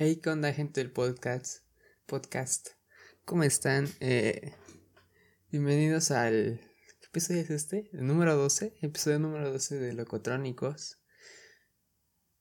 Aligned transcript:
Hey, 0.00 0.20
¿qué 0.22 0.30
onda, 0.30 0.52
gente 0.52 0.80
del 0.80 0.92
podcast? 0.92 1.64
Podcast. 2.06 2.68
¿Cómo 3.24 3.42
están? 3.42 3.88
Eh, 3.98 4.52
bienvenidos 5.50 6.12
al. 6.12 6.60
¿Qué 7.00 7.06
episodio 7.06 7.40
es 7.40 7.50
este? 7.50 7.90
El 7.92 8.06
número 8.06 8.36
12. 8.36 8.76
Episodio 8.80 9.18
número 9.18 9.50
12 9.50 9.76
de 9.80 9.92
Locotrónicos. 9.94 11.00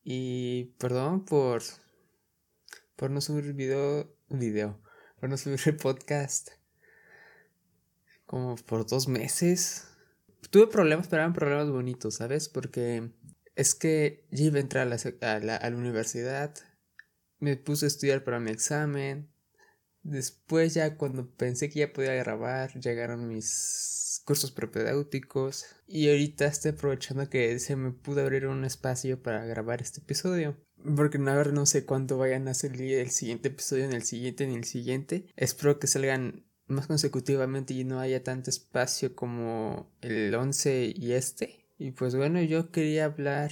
Y 0.04 0.75
perdón 0.78 1.25
por. 1.25 1.63
Por 2.96 3.09
no 3.09 3.21
subir 3.21 3.51
video. 3.54 4.15
Video. 4.29 4.79
Por 5.19 5.28
no 5.28 5.35
subir 5.35 5.60
el 5.65 5.78
podcast. 5.78 6.49
Como 8.28 8.55
por 8.55 8.85
dos 8.85 9.08
meses. 9.08 9.87
Tuve 10.51 10.67
problemas, 10.67 11.08
pero 11.08 11.24
eran 11.24 11.33
problemas 11.33 11.71
bonitos, 11.71 12.13
¿sabes? 12.13 12.49
Porque 12.49 13.10
es 13.55 13.74
que 13.74 14.28
ya 14.29 14.44
iba 14.44 14.58
a 14.58 14.62
entrar 14.62 14.83
a 14.83 15.39
la, 15.39 15.55
a 15.55 15.69
la 15.71 15.76
universidad 15.76 16.53
me 17.40 17.55
puse 17.58 17.85
a 17.85 17.88
estudiar 17.88 18.23
para 18.23 18.40
mi 18.40 18.52
examen. 18.52 19.30
Después 20.04 20.73
ya 20.73 20.96
cuando 20.96 21.30
pensé 21.30 21.70
que 21.70 21.80
ya 21.80 21.94
podía 21.94 22.13
grabar, 22.13 22.80
llegaron 22.80 23.27
mis 23.27 24.22
cursos 24.26 24.52
propedéuticos. 24.52 25.66
Y 25.88 26.10
ahorita 26.10 26.46
estoy 26.46 26.72
aprovechando 26.72 27.30
que 27.30 27.58
se 27.60 27.76
me 27.76 27.91
pudo 27.91 28.22
abrir 28.22 28.48
un 28.48 28.66
espacio 28.66 29.22
para 29.22 29.46
grabar 29.46 29.82
este 29.82 30.02
episodio. 30.02 30.58
Porque 30.96 31.18
a 31.18 31.36
ver, 31.36 31.54
no 31.54 31.66
sé 31.66 31.86
cuándo 31.86 32.18
vayan 32.18 32.48
a 32.48 32.54
salir 32.54 33.00
el 33.00 33.10
siguiente 33.10 33.49
episodio, 33.49 33.85
en 33.85 33.94
el 33.94 34.04
siguiente, 34.04 34.44
en 34.44 34.52
el 34.52 34.63
siguiente. 34.63 35.26
Espero 35.35 35.80
que 35.80 35.88
salgan 35.88 36.46
más 36.68 36.88
consecutivamente 36.88 37.74
y 37.74 37.84
no 37.84 37.99
haya 37.99 38.24
tanto 38.24 38.49
espacio 38.49 39.16
como 39.16 39.91
el 40.02 40.34
11 40.34 40.94
y 40.96 41.13
este. 41.13 41.66
Y 41.77 41.91
pues 41.91 42.16
bueno, 42.16 42.41
yo 42.41 42.72
quería 42.72 43.05
hablar 43.05 43.52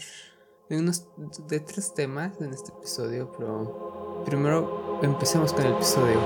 de 0.70 0.80
unos 0.80 1.08
de 1.48 1.60
tres 1.60 1.94
temas 1.94 2.42
en 2.42 2.52
este 2.52 2.72
episodio, 2.72 3.32
pero 3.38 4.24
primero 4.26 5.00
empecemos 5.04 5.54
con 5.54 5.66
el 5.66 5.74
episodio. 5.74 6.20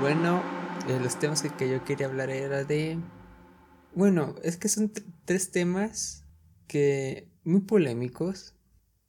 Bueno, 0.00 0.40
de 0.86 1.00
los 1.00 1.16
temas 1.16 1.42
que, 1.42 1.50
que 1.50 1.68
yo 1.68 1.84
quería 1.84 2.06
hablar 2.06 2.30
era 2.30 2.64
de... 2.64 2.98
Bueno, 3.94 4.34
es 4.42 4.56
que 4.56 4.68
son 4.68 4.92
tres 5.24 5.50
temas 5.50 6.25
que 6.66 7.30
muy 7.44 7.60
polémicos. 7.60 8.54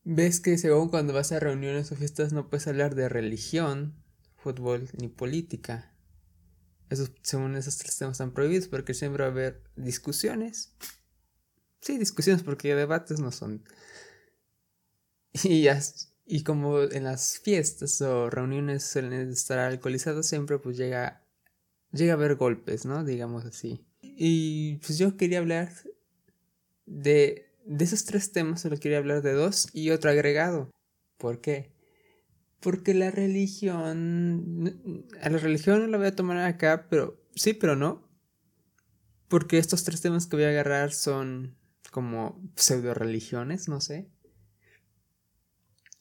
Ves 0.04 0.40
que 0.40 0.58
según 0.58 0.90
cuando 0.90 1.14
vas 1.14 1.32
a 1.32 1.40
reuniones 1.40 1.92
o 1.92 1.96
fiestas 1.96 2.32
no 2.32 2.50
puedes 2.50 2.68
hablar 2.68 2.96
de 2.96 3.10
religión, 3.10 3.96
fútbol 4.38 4.90
ni 4.98 5.10
política. 5.10 5.94
Esos, 6.90 7.12
según 7.22 7.56
esos 7.56 7.78
tres 7.78 7.98
temas 7.98 8.14
están 8.14 8.34
prohibidos 8.34 8.70
porque 8.70 8.94
siempre 8.94 9.24
va 9.24 9.30
a 9.30 9.32
haber 9.32 9.64
discusiones. 9.76 10.76
Sí, 11.82 11.98
discusiones 11.98 12.44
porque 12.44 12.74
debates 12.74 13.20
no 13.20 13.32
son. 13.32 13.64
Y, 15.44 15.68
y 16.26 16.44
como 16.44 16.82
en 16.82 17.04
las 17.04 17.40
fiestas 17.40 18.02
o 18.02 18.30
reuniones 18.30 18.84
suelen 18.84 19.30
estar 19.30 19.60
alcoholizados, 19.60 20.26
siempre 20.26 20.58
pues 20.58 20.78
llega, 20.78 21.26
llega 21.92 22.14
a 22.14 22.16
haber 22.16 22.36
golpes, 22.36 22.86
¿no? 22.86 23.04
Digamos 23.04 23.46
así. 23.46 23.86
Y 24.02 24.78
pues 24.78 24.98
yo 24.98 25.16
quería 25.16 25.40
hablar 25.40 25.72
de 26.86 27.47
de 27.68 27.84
esos 27.84 28.06
tres 28.06 28.32
temas 28.32 28.62
solo 28.62 28.78
quería 28.78 28.98
hablar 28.98 29.22
de 29.22 29.34
dos 29.34 29.70
y 29.74 29.90
otro 29.90 30.10
agregado. 30.10 30.72
¿Por 31.18 31.42
qué? 31.42 31.74
Porque 32.60 32.94
la 32.94 33.12
religión... 33.12 35.06
A 35.22 35.30
la 35.30 35.38
religión 35.38 35.82
no 35.82 35.88
la 35.88 35.98
voy 35.98 36.08
a 36.08 36.16
tomar 36.16 36.38
acá, 36.38 36.88
pero 36.90 37.22
sí, 37.36 37.54
pero 37.54 37.76
no. 37.76 38.10
Porque 39.28 39.58
estos 39.58 39.84
tres 39.84 40.02
temas 40.02 40.28
que 40.28 40.38
voy 40.38 40.46
a 40.46 40.50
agarrar 40.50 40.94
son 40.94 41.58
como 41.92 42.42
pseudo 42.56 42.94
religiones, 42.94 43.68
no 43.68 43.82
sé. 43.82 44.10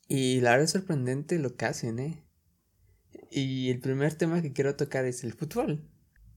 Y 0.08 0.40
la 0.40 0.50
verdad 0.52 0.64
es 0.64 0.70
sorprendente 0.70 1.38
lo 1.38 1.56
que 1.56 1.64
hacen, 1.64 1.98
¿eh? 1.98 2.24
Y 3.30 3.70
el 3.70 3.80
primer 3.80 4.14
tema 4.14 4.40
que 4.40 4.52
quiero 4.52 4.76
tocar 4.76 5.04
es 5.04 5.24
el 5.24 5.32
fútbol. 5.32 5.90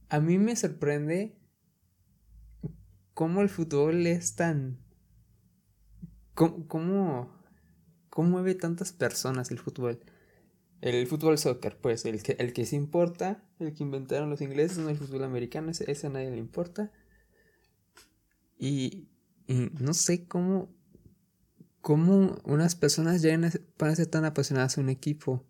A 0.10 0.20
mí 0.20 0.40
me 0.40 0.56
sorprende 0.56 1.38
cómo 3.14 3.42
el 3.42 3.50
fútbol 3.50 4.08
es 4.08 4.36
tan 4.36 4.80
¿Cómo, 6.40 7.28
cómo, 8.10 8.30
mueve 8.30 8.56
tantas 8.56 8.94
personas 8.94 9.52
el 9.52 9.60
fútbol? 9.60 10.00
El 10.80 11.06
fútbol 11.06 11.38
soccer, 11.38 11.78
pues, 11.82 12.06
el 12.06 12.24
que, 12.24 12.38
el 12.40 12.54
que 12.54 12.66
se 12.66 12.78
importa, 12.78 13.44
el 13.60 13.74
que 13.74 13.84
inventaron 13.84 14.30
los 14.30 14.40
ingleses, 14.40 14.78
no 14.78 14.88
el 14.88 14.96
fútbol 14.96 15.26
americano, 15.26 15.70
ese, 15.70 16.08
a 16.08 16.10
nadie 16.10 16.32
le 16.32 16.38
importa. 16.38 16.94
Y, 18.58 19.10
no 19.48 19.94
sé 19.94 20.30
cómo, 20.30 20.74
cómo 21.82 22.38
unas 22.46 22.74
personas 22.74 23.22
llegan 23.22 23.44
a, 23.44 23.52
ser 23.96 24.08
tan 24.08 24.24
apasionadas 24.24 24.78
a 24.78 24.82
un 24.82 24.88
equipo. 24.88 25.46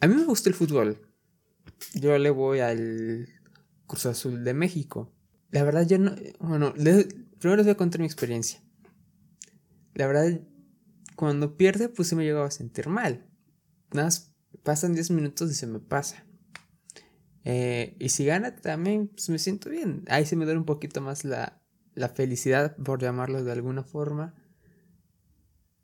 A, 0.00 0.08
mí 0.08 0.14
me 0.16 0.24
gusta 0.24 0.48
el 0.48 0.56
fútbol. 0.56 1.06
Yo 1.94 2.18
le 2.18 2.30
voy 2.30 2.58
al 2.58 3.28
Cruz 3.86 4.06
Azul 4.06 4.42
de 4.42 4.54
México. 4.54 5.12
La 5.52 5.62
verdad, 5.62 5.86
yo 5.86 6.00
no. 6.00 6.16
Bueno, 6.40 6.74
primero 6.74 7.56
les 7.56 7.66
voy 7.66 7.70
a 7.70 7.76
contar 7.76 8.00
mi 8.00 8.06
experiencia 8.06 8.60
la 9.98 10.06
verdad, 10.06 10.40
cuando 11.16 11.56
pierde, 11.56 11.88
pues 11.88 12.06
se 12.06 12.14
me 12.14 12.24
llegaba 12.24 12.46
a 12.46 12.52
sentir 12.52 12.88
mal. 12.88 13.28
Nada 13.92 14.06
más 14.06 14.32
pasan 14.62 14.94
10 14.94 15.10
minutos 15.10 15.50
y 15.50 15.54
se 15.54 15.66
me 15.66 15.80
pasa. 15.80 16.24
Eh, 17.44 17.96
y 17.98 18.10
si 18.10 18.24
gana 18.24 18.54
también, 18.54 19.08
pues 19.08 19.28
me 19.28 19.40
siento 19.40 19.70
bien. 19.70 20.04
Ahí 20.06 20.24
se 20.24 20.36
me 20.36 20.46
da 20.46 20.52
un 20.52 20.64
poquito 20.64 21.00
más 21.00 21.24
la, 21.24 21.60
la 21.94 22.08
felicidad, 22.10 22.76
por 22.76 23.02
llamarlo 23.02 23.42
de 23.42 23.50
alguna 23.50 23.82
forma. 23.82 24.36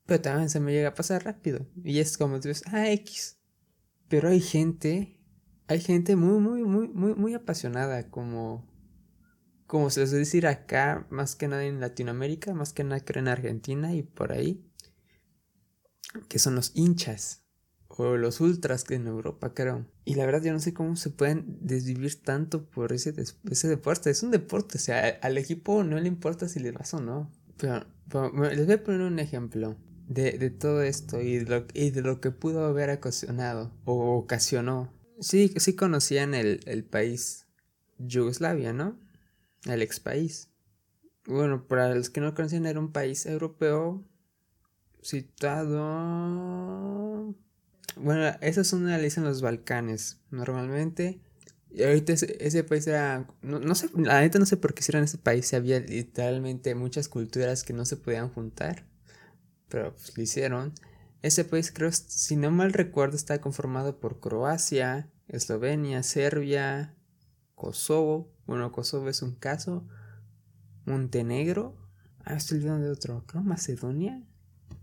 Pero 0.06 0.20
también 0.20 0.48
se 0.48 0.60
me 0.60 0.72
llega 0.72 0.90
a 0.90 0.94
pasar 0.94 1.24
rápido. 1.24 1.66
Y 1.82 1.98
es 1.98 2.16
como 2.16 2.38
tú 2.38 2.46
ves, 2.46 2.62
ah, 2.66 2.88
X. 2.92 3.40
Pero 4.06 4.28
hay 4.28 4.40
gente, 4.40 5.18
hay 5.66 5.80
gente 5.80 6.14
muy, 6.14 6.38
muy, 6.38 6.62
muy, 6.62 6.86
muy, 6.86 7.16
muy 7.16 7.34
apasionada, 7.34 8.10
como 8.10 8.64
como 9.74 9.90
se 9.90 10.02
les 10.02 10.12
decir 10.12 10.46
acá, 10.46 11.04
más 11.10 11.34
que 11.34 11.48
nada 11.48 11.64
en 11.64 11.80
Latinoamérica, 11.80 12.54
más 12.54 12.72
que 12.72 12.84
nada 12.84 13.04
creo 13.04 13.22
en 13.22 13.26
Argentina 13.26 13.92
y 13.92 14.04
por 14.04 14.30
ahí, 14.30 14.64
que 16.28 16.38
son 16.38 16.54
los 16.54 16.70
hinchas 16.76 17.42
o 17.88 18.16
los 18.16 18.40
ultras 18.40 18.84
que 18.84 18.94
en 18.94 19.08
Europa 19.08 19.52
creo. 19.52 19.84
Y 20.04 20.14
la 20.14 20.26
verdad 20.26 20.44
yo 20.44 20.52
no 20.52 20.60
sé 20.60 20.74
cómo 20.74 20.94
se 20.94 21.10
pueden 21.10 21.58
desvivir 21.60 22.22
tanto 22.22 22.70
por 22.70 22.92
ese, 22.92 23.14
ese 23.50 23.66
deporte. 23.68 24.10
Es 24.10 24.22
un 24.22 24.30
deporte, 24.30 24.78
o 24.78 24.80
sea, 24.80 25.18
al 25.22 25.38
equipo 25.38 25.82
no 25.82 25.98
le 25.98 26.06
importa 26.06 26.46
si 26.46 26.60
le 26.60 26.70
vas 26.70 26.94
o 26.94 27.00
no. 27.00 27.32
Pero, 27.56 27.84
les 28.52 28.66
voy 28.66 28.74
a 28.76 28.84
poner 28.84 29.00
un 29.00 29.18
ejemplo 29.18 29.76
de, 30.06 30.50
todo 30.50 30.84
esto 30.84 31.20
y 31.20 31.38
de, 31.38 31.46
lo, 31.46 31.66
y 31.74 31.90
de 31.90 32.02
lo 32.02 32.20
que 32.20 32.30
pudo 32.30 32.64
haber 32.64 32.90
ocasionado 32.90 33.72
o 33.86 34.18
ocasionó. 34.18 34.94
Sí, 35.18 35.52
sí 35.56 35.74
conocían 35.74 36.32
el, 36.34 36.60
el 36.66 36.84
país 36.84 37.48
Yugoslavia, 37.98 38.72
¿no? 38.72 39.02
El 39.66 39.82
ex 39.82 40.00
país. 40.00 40.48
Bueno, 41.26 41.66
para 41.66 41.94
los 41.94 42.10
que 42.10 42.20
no 42.20 42.34
conocen, 42.34 42.66
era 42.66 42.78
un 42.78 42.92
país 42.92 43.24
europeo 43.26 44.04
situado. 45.00 46.54
Bueno, 47.96 48.36
esa 48.40 48.60
es 48.60 48.72
una 48.72 48.98
ley 48.98 49.10
en 49.16 49.24
los 49.24 49.40
Balcanes, 49.40 50.20
normalmente. 50.30 51.20
Y 51.70 51.82
ahorita 51.82 52.12
ese, 52.12 52.64
país 52.64 52.86
era. 52.86 53.26
No, 53.42 53.74
sé, 53.74 53.88
la 53.96 54.20
neta 54.20 54.38
no 54.38 54.46
sé 54.46 54.56
por 54.56 54.74
qué 54.74 54.80
hicieron 54.80 55.02
ese 55.04 55.18
país. 55.18 55.52
Había 55.54 55.80
literalmente 55.80 56.74
muchas 56.74 57.08
culturas 57.08 57.64
que 57.64 57.72
no 57.72 57.84
se 57.84 57.96
podían 57.96 58.28
juntar. 58.28 58.86
Pero 59.68 59.92
pues 59.92 60.16
lo 60.16 60.22
hicieron. 60.22 60.72
Ese 61.22 61.44
país, 61.44 61.72
creo, 61.72 61.90
si 61.90 62.36
no 62.36 62.50
mal 62.50 62.72
recuerdo, 62.72 63.16
está 63.16 63.40
conformado 63.40 63.98
por 63.98 64.20
Croacia, 64.20 65.10
Eslovenia, 65.26 66.02
Serbia, 66.02 66.94
Kosovo. 67.54 68.32
Bueno, 68.46 68.70
Kosovo 68.72 69.08
es 69.08 69.22
un 69.22 69.34
caso. 69.34 69.86
Montenegro. 70.84 71.76
Ah, 72.24 72.34
estoy 72.34 72.58
olvidando 72.58 72.86
de 72.86 72.92
otro. 72.92 73.24
Creo 73.26 73.42
Macedonia. 73.42 74.22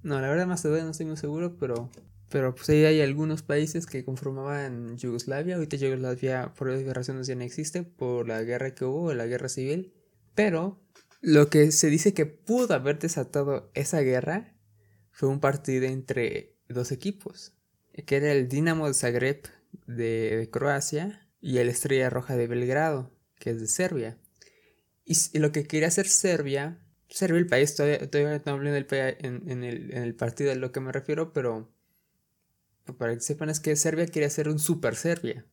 No, 0.03 0.19
la 0.19 0.29
verdad 0.29 0.47
Macedonia 0.47 0.83
no 0.83 0.91
estoy 0.91 1.05
muy 1.05 1.17
seguro, 1.17 1.57
pero... 1.57 1.89
Pero 2.29 2.55
pues 2.55 2.69
ahí 2.69 2.85
hay 2.85 3.01
algunos 3.01 3.43
países 3.43 3.85
que 3.85 4.05
conformaban 4.05 4.97
Yugoslavia. 4.97 5.55
Ahorita 5.55 5.75
Yugoslavia 5.75 6.53
por 6.55 6.69
varias 6.69 6.95
razones 6.95 7.27
ya 7.27 7.35
no 7.35 7.43
existe 7.43 7.83
por 7.83 8.25
la 8.25 8.41
guerra 8.43 8.73
que 8.73 8.85
hubo, 8.85 9.13
la 9.13 9.25
guerra 9.25 9.49
civil. 9.49 9.93
Pero 10.33 10.81
lo 11.19 11.49
que 11.49 11.73
se 11.73 11.89
dice 11.89 12.13
que 12.13 12.25
pudo 12.25 12.73
haber 12.73 12.99
desatado 12.99 13.69
esa 13.73 13.99
guerra 13.99 14.55
fue 15.11 15.27
un 15.27 15.41
partido 15.41 15.87
entre 15.87 16.57
dos 16.69 16.93
equipos. 16.93 17.53
Que 18.05 18.15
era 18.15 18.31
el 18.31 18.47
Dinamo 18.47 18.87
de 18.87 18.93
Zagreb 18.93 19.41
de 19.85 20.47
Croacia 20.53 21.27
y 21.41 21.57
el 21.57 21.69
Estrella 21.69 22.09
Roja 22.09 22.37
de 22.37 22.47
Belgrado, 22.47 23.11
que 23.39 23.49
es 23.49 23.59
de 23.59 23.67
Serbia. 23.67 24.17
Y, 25.03 25.39
lo 25.39 25.51
que 25.51 25.65
quería 25.65 25.87
hacer 25.87 26.07
Serbia, 26.07 26.79
Serbia 27.09 27.39
el 27.39 27.47
país, 27.47 27.75
todavía, 27.75 28.09
todavía 28.09 28.41
no 28.45 28.51
hablé 28.53 28.69
en 28.69 28.75
el, 28.75 28.87
en, 29.49 29.63
el, 29.63 29.91
en 29.91 30.03
el 30.03 30.15
partido 30.15 30.51
de 30.51 30.55
lo 30.55 30.71
que 30.71 30.79
me 30.79 30.91
refiero, 30.91 31.33
pero 31.33 31.69
para 32.97 33.13
que 33.13 33.21
sepan, 33.21 33.49
es 33.49 33.59
que 33.59 33.75
Serbia 33.75 34.05
quería 34.05 34.29
ser 34.29 34.47
un 34.47 34.59
super 34.59 34.95
Serbia. 34.95 35.45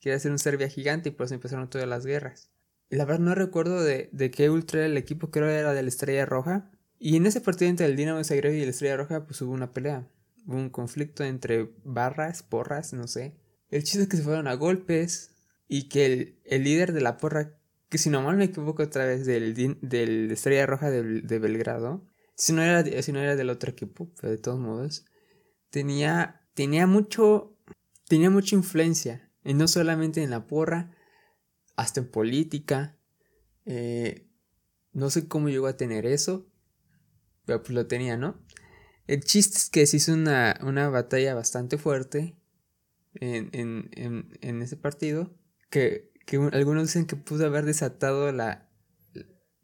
Quería 0.00 0.18
ser 0.18 0.32
un 0.32 0.38
Serbia 0.38 0.68
gigante 0.68 1.08
y 1.08 1.12
por 1.12 1.26
eso 1.26 1.34
empezaron 1.34 1.68
todas 1.68 1.88
las 1.88 2.06
guerras. 2.06 2.50
La 2.90 3.04
verdad 3.04 3.20
no 3.20 3.34
recuerdo 3.34 3.82
de, 3.82 4.08
de 4.12 4.30
qué 4.30 4.50
ultra 4.50 4.84
el 4.84 4.96
equipo, 4.96 5.30
creo 5.30 5.48
era 5.48 5.72
de 5.72 5.82
la 5.82 5.88
Estrella 5.88 6.26
Roja. 6.26 6.70
Y 6.98 7.16
en 7.16 7.26
ese 7.26 7.40
partido 7.40 7.70
entre 7.70 7.86
el 7.86 7.96
Dinamo 7.96 8.18
de 8.18 8.24
Zagreb 8.24 8.54
y 8.54 8.64
la 8.64 8.70
Estrella 8.70 8.96
Roja, 8.96 9.26
pues 9.26 9.40
hubo 9.42 9.52
una 9.52 9.72
pelea. 9.72 10.06
Hubo 10.46 10.56
un 10.56 10.70
conflicto 10.70 11.24
entre 11.24 11.70
barras, 11.84 12.42
porras, 12.42 12.92
no 12.92 13.08
sé. 13.08 13.34
El 13.74 13.82
chiste 13.82 14.02
es 14.02 14.08
que 14.08 14.16
se 14.16 14.22
fueron 14.22 14.46
a 14.46 14.54
golpes 14.54 15.32
y 15.66 15.88
que 15.88 16.06
el, 16.06 16.38
el 16.44 16.62
líder 16.62 16.92
de 16.92 17.00
la 17.00 17.16
porra, 17.16 17.58
que 17.88 17.98
si 17.98 18.08
no 18.08 18.22
mal 18.22 18.36
me 18.36 18.44
equivoco 18.44 18.84
otra 18.84 19.04
vez, 19.04 19.26
del, 19.26 19.52
del 19.80 20.30
Estrella 20.30 20.64
Roja 20.64 20.90
de, 20.90 21.38
Belgrado, 21.40 22.06
si 22.36 22.52
no, 22.52 22.62
era, 22.62 22.84
si 23.02 23.10
no 23.10 23.18
era 23.18 23.34
del 23.34 23.50
otro 23.50 23.72
equipo, 23.72 24.12
pero 24.14 24.30
de 24.30 24.38
todos 24.38 24.60
modos, 24.60 25.06
tenía, 25.70 26.46
tenía 26.54 26.86
mucho, 26.86 27.58
tenía 28.06 28.30
mucha 28.30 28.54
influencia, 28.54 29.28
y 29.42 29.54
no 29.54 29.66
solamente 29.66 30.22
en 30.22 30.30
la 30.30 30.46
porra, 30.46 30.94
hasta 31.74 31.98
en 31.98 32.08
política. 32.08 32.96
Eh, 33.66 34.28
no 34.92 35.10
sé 35.10 35.26
cómo 35.26 35.48
llegó 35.48 35.66
a 35.66 35.76
tener 35.76 36.06
eso, 36.06 36.46
pero 37.44 37.60
pues 37.60 37.72
lo 37.74 37.88
tenía, 37.88 38.16
¿no? 38.16 38.40
El 39.08 39.24
chiste 39.24 39.56
es 39.56 39.68
que 39.68 39.84
se 39.88 39.96
hizo 39.96 40.12
una, 40.12 40.60
una 40.62 40.90
batalla 40.90 41.34
bastante 41.34 41.76
fuerte 41.76 42.36
en, 43.20 43.50
en, 43.52 43.90
en, 43.92 44.38
en 44.40 44.62
ese 44.62 44.76
partido, 44.76 45.34
que, 45.70 46.12
que, 46.26 46.36
algunos 46.52 46.84
dicen 46.84 47.06
que 47.06 47.16
pudo 47.16 47.46
haber 47.46 47.64
desatado 47.64 48.32
la, 48.32 48.68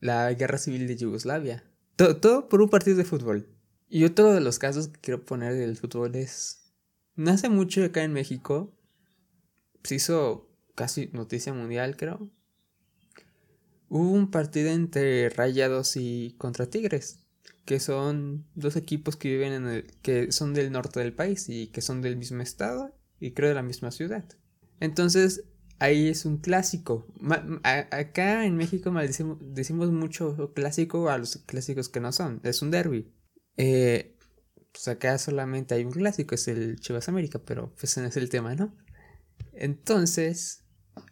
la 0.01 0.33
guerra 0.33 0.59
civil 0.59 0.87
de 0.87 0.97
Yugoslavia. 0.97 1.65
Todo, 1.97 2.17
todo 2.17 2.49
por 2.49 2.63
un 2.63 2.69
partido 2.69 2.97
de 2.97 3.05
fútbol. 3.05 3.49
Y 3.89 4.05
otro 4.05 4.33
de 4.33 4.41
los 4.41 4.59
casos 4.59 4.89
que 4.89 5.01
quiero 5.01 5.25
poner 5.25 5.55
del 5.55 5.77
fútbol 5.77 6.15
es... 6.15 6.73
No 7.17 7.33
hace 7.33 7.49
mucho 7.49 7.85
acá 7.85 8.03
en 8.05 8.13
México 8.13 8.73
se 9.83 9.97
hizo 9.97 10.49
casi 10.75 11.11
noticia 11.13 11.53
mundial, 11.53 11.97
creo. 11.97 12.31
Hubo 13.89 14.11
un 14.13 14.31
partido 14.31 14.71
entre 14.71 15.29
Rayados 15.31 15.97
y 15.97 16.35
contra 16.39 16.67
Tigres, 16.67 17.19
que 17.65 17.81
son 17.81 18.47
dos 18.55 18.77
equipos 18.77 19.17
que 19.17 19.29
viven 19.29 19.53
en 19.53 19.69
el 19.69 19.87
que 20.03 20.33
son 20.33 20.55
del 20.55 20.71
norte 20.71 21.01
del 21.01 21.13
país 21.13 21.49
y 21.49 21.67
que 21.69 21.81
son 21.81 22.01
del 22.01 22.17
mismo 22.17 22.41
estado 22.43 22.95
y 23.21 23.33
creo 23.33 23.51
de 23.51 23.55
la 23.55 23.63
misma 23.63 23.91
ciudad. 23.91 24.25
Entonces, 24.81 25.45
ahí 25.79 26.09
es 26.09 26.25
un 26.25 26.39
clásico. 26.39 27.07
acá 27.63 28.45
en 28.45 28.57
México 28.57 28.91
decimos, 28.93 29.39
decimos 29.41 29.91
mucho 29.93 30.53
clásico 30.55 31.11
a 31.11 31.19
los 31.19 31.37
clásicos 31.47 31.89
que 31.89 32.01
no 32.01 32.13
son. 32.13 32.41
Es 32.43 32.63
un 32.63 32.71
derby. 32.71 33.13
Eh, 33.57 34.17
pues 34.73 34.89
acá 34.89 35.19
solamente 35.19 35.75
hay 35.75 35.85
un 35.85 35.91
clásico, 35.91 36.35
es 36.35 36.49
el 36.49 36.79
Chivas 36.81 37.09
América, 37.09 37.41
pero 37.45 37.71
pues 37.75 37.85
ese 37.85 38.01
no 38.01 38.07
es 38.09 38.17
el 38.17 38.31
tema, 38.31 38.55
¿no? 38.55 38.77
Entonces, 39.53 40.65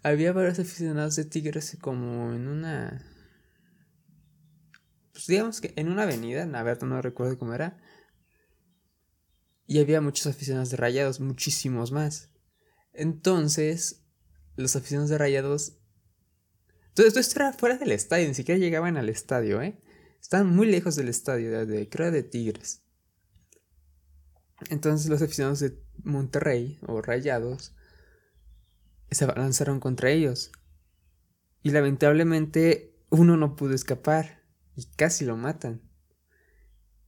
había 0.03 0.33
varios 0.33 0.59
aficionados 0.59 1.17
de 1.17 1.25
Tigres 1.25 1.77
como 1.81 2.33
en 2.33 2.49
una... 2.49 3.05
Pues 5.13 5.27
digamos 5.27 5.61
que 5.61 5.73
en 5.77 5.89
una 5.89 6.05
avenida, 6.05 6.47
la 6.47 6.63
verdad 6.63 6.87
no 6.87 7.03
recuerdo 7.03 7.39
cómo 7.39 7.53
era. 7.55 7.79
Y 9.69 9.81
había 9.81 10.01
muchos 10.01 10.27
aficionados 10.27 10.71
de 10.71 10.79
Rayados, 10.79 11.21
muchísimos 11.21 11.93
más. 11.93 12.31
Entonces, 12.95 14.03
los 14.57 14.75
aficionados 14.75 15.11
de 15.11 15.19
Rayados... 15.19 15.75
Todo 16.95 17.07
esto 17.07 17.21
era 17.37 17.53
fuera 17.53 17.77
del 17.77 17.93
estadio, 17.93 18.27
ni 18.27 18.35
siquiera 18.35 18.59
llegaban 18.59 18.97
al 18.97 19.11
estadio, 19.11 19.61
¿eh? 19.61 19.79
Estaban 20.21 20.57
muy 20.57 20.67
lejos 20.67 20.97
del 20.97 21.09
estadio, 21.09 21.67
de, 21.67 21.89
creo 21.89 22.11
de 22.11 22.23
Tigres. 22.23 22.83
Entonces 24.71 25.11
los 25.11 25.21
aficionados 25.21 25.61
de 25.61 25.79
Monterrey 26.03 26.79
o 26.87 27.03
Rayados 27.03 27.77
se 29.11 29.27
lanzaron 29.27 29.81
contra 29.81 30.11
ellos. 30.11 30.51
Y 31.63 31.71
lamentablemente 31.73 32.97
uno 33.11 33.37
no 33.37 33.55
pudo 33.55 33.75
escapar 33.75 34.43
y 34.75 34.87
casi 34.97 35.27
lo 35.27 35.37
matan. 35.37 35.83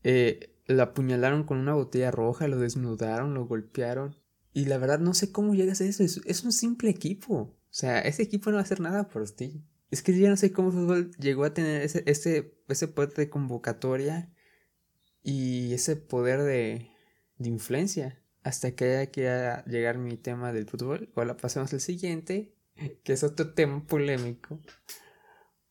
Eh, 0.03 0.50
lo 0.71 0.83
apuñalaron 0.83 1.43
con 1.43 1.57
una 1.57 1.73
botella 1.73 2.11
roja, 2.11 2.47
lo 2.47 2.57
desnudaron, 2.57 3.33
lo 3.33 3.45
golpearon. 3.45 4.15
Y 4.53 4.65
la 4.65 4.77
verdad 4.77 4.99
no 4.99 5.13
sé 5.13 5.31
cómo 5.31 5.55
llegas 5.55 5.81
a 5.81 5.85
eso. 5.85 6.03
Es, 6.03 6.43
un 6.43 6.51
simple 6.51 6.89
equipo. 6.89 7.35
O 7.35 7.57
sea, 7.69 7.99
ese 7.99 8.23
equipo 8.23 8.49
no 8.49 8.55
va 8.55 8.61
a 8.61 8.63
hacer 8.63 8.81
nada 8.81 9.07
por 9.07 9.29
ti. 9.31 9.63
Es 9.91 10.01
que 10.01 10.17
yo 10.17 10.29
no 10.29 10.37
sé 10.37 10.51
cómo 10.51 10.69
el 10.69 10.73
fútbol 10.73 11.11
llegó 11.17 11.45
a 11.45 11.53
tener 11.53 11.81
ese, 11.81 12.03
ese, 12.05 12.57
ese 12.67 12.87
poder 12.87 13.13
de 13.13 13.29
convocatoria 13.29 14.33
y 15.23 15.73
ese 15.73 15.95
poder 15.95 16.41
de, 16.41 16.89
de 17.37 17.49
influencia 17.49 18.21
hasta 18.43 18.71
que 18.75 18.85
haya 18.85 19.11
que 19.11 19.69
llegar 19.69 19.97
mi 19.97 20.17
tema 20.17 20.53
del 20.53 20.67
fútbol. 20.67 21.11
Ahora 21.15 21.37
pasemos 21.37 21.73
al 21.73 21.81
siguiente, 21.81 22.55
que 23.03 23.13
es 23.13 23.23
otro 23.23 23.53
tema 23.53 23.85
polémico. 23.85 24.59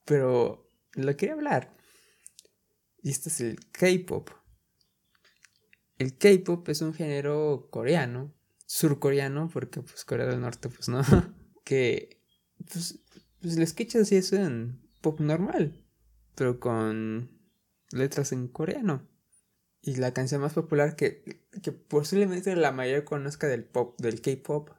Pero 0.04 0.70
lo 0.92 1.16
quería 1.16 1.34
hablar. 1.34 1.74
Y 3.02 3.10
este 3.10 3.28
es 3.28 3.40
el 3.40 3.58
K-pop. 3.70 4.30
El 6.00 6.16
K-pop 6.16 6.66
es 6.70 6.80
un 6.80 6.94
género 6.94 7.68
coreano, 7.70 8.32
surcoreano, 8.64 9.50
porque 9.52 9.82
pues 9.82 10.06
Corea 10.06 10.24
del 10.24 10.40
Norte, 10.40 10.70
pues 10.70 10.88
no. 10.88 11.02
que 11.64 12.22
pues, 12.72 13.00
pues 13.42 13.56
les 13.56 13.68
escuchas 13.68 14.02
así 14.02 14.16
es 14.16 14.32
en 14.32 14.80
pop 15.02 15.20
normal, 15.20 15.84
pero 16.36 16.58
con 16.58 17.30
letras 17.90 18.32
en 18.32 18.48
coreano. 18.48 19.06
Y 19.82 19.96
la 19.96 20.14
canción 20.14 20.40
más 20.40 20.54
popular 20.54 20.96
que, 20.96 21.44
que 21.62 21.70
posiblemente 21.70 22.56
la 22.56 22.72
mayor 22.72 23.04
conozca 23.04 23.46
del 23.46 23.64
pop, 23.64 24.00
del 24.00 24.22
K-pop 24.22 24.70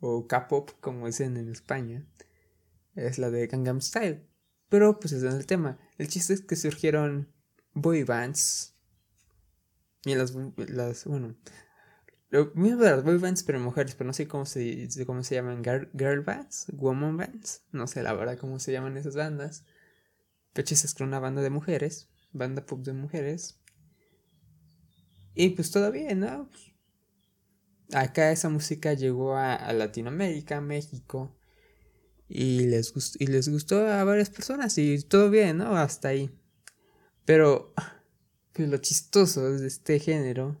o 0.00 0.26
K-pop 0.26 0.70
como 0.80 1.08
dicen 1.08 1.36
en 1.36 1.50
España, 1.50 2.06
es 2.94 3.18
la 3.18 3.30
de 3.30 3.48
Gangnam 3.48 3.82
Style. 3.82 4.26
Pero 4.70 4.98
pues 4.98 5.12
es 5.12 5.22
el 5.24 5.44
tema. 5.44 5.78
El 5.98 6.08
chiste 6.08 6.32
es 6.32 6.40
que 6.40 6.56
surgieron 6.56 7.28
boy 7.74 8.02
bands. 8.04 8.73
Y 10.04 10.14
las, 10.14 10.34
las 10.56 11.04
bueno, 11.04 11.34
mismo 12.54 12.82
de 12.82 12.90
las 12.90 13.04
boy 13.04 13.18
bands 13.18 13.42
pero 13.42 13.60
mujeres, 13.60 13.94
pero 13.94 14.08
no 14.08 14.12
sé 14.12 14.28
cómo 14.28 14.44
se, 14.44 14.88
cómo 15.06 15.22
se 15.22 15.36
llaman, 15.36 15.62
girl, 15.62 16.20
bands, 16.20 16.66
woman 16.72 17.16
bands, 17.16 17.62
no 17.72 17.86
sé 17.86 18.02
la 18.02 18.12
verdad 18.12 18.38
cómo 18.38 18.58
se 18.58 18.72
llaman 18.72 18.96
esas 18.96 19.16
bandas. 19.16 19.64
Pero 20.52 20.66
es 20.70 20.94
que 20.94 21.02
una 21.04 21.18
banda 21.18 21.42
de 21.42 21.50
mujeres, 21.50 22.10
banda 22.32 22.66
pop 22.66 22.84
de 22.84 22.92
mujeres, 22.92 23.60
y 25.34 25.50
pues 25.50 25.72
bien, 25.92 26.20
¿no? 26.20 26.48
Acá 27.92 28.30
esa 28.30 28.48
música 28.48 28.94
llegó 28.94 29.36
a, 29.36 29.72
Latinoamérica, 29.72 30.60
México. 30.60 31.36
Y 32.28 32.60
les, 32.66 32.94
gustó, 32.94 33.18
y 33.20 33.26
les 33.26 33.48
gustó 33.48 33.86
a 33.86 34.02
varias 34.04 34.30
personas 34.30 34.78
y 34.78 35.02
todo 35.02 35.30
bien, 35.30 35.58
¿no? 35.58 35.76
Hasta 35.76 36.08
ahí. 36.08 36.30
Pero 37.24 37.74
lo 38.56 38.76
chistoso 38.78 39.50
de 39.50 39.66
este 39.66 39.98
género 39.98 40.60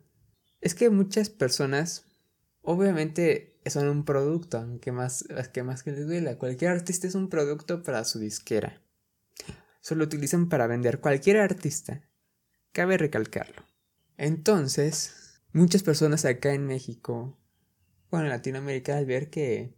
es 0.60 0.74
que 0.74 0.90
muchas 0.90 1.30
personas, 1.30 2.06
obviamente, 2.62 3.60
son 3.66 3.88
un 3.88 4.04
producto, 4.04 4.58
aunque 4.58 4.92
más, 4.92 5.24
que 5.52 5.62
más 5.62 5.82
que 5.82 5.92
les 5.92 6.06
duela. 6.06 6.38
Cualquier 6.38 6.72
artista 6.72 7.06
es 7.06 7.14
un 7.14 7.28
producto 7.28 7.82
para 7.82 8.04
su 8.04 8.18
disquera. 8.18 8.82
Solo 9.80 10.04
utilizan 10.04 10.48
para 10.48 10.66
vender 10.66 11.00
cualquier 11.00 11.38
artista. 11.38 12.02
Cabe 12.72 12.98
recalcarlo. 12.98 13.62
Entonces, 14.16 15.40
muchas 15.52 15.82
personas 15.82 16.24
acá 16.24 16.54
en 16.54 16.66
México, 16.66 17.38
bueno, 18.10 18.26
en 18.26 18.30
Latinoamérica, 18.30 18.96
al 18.96 19.06
ver 19.06 19.30
que 19.30 19.74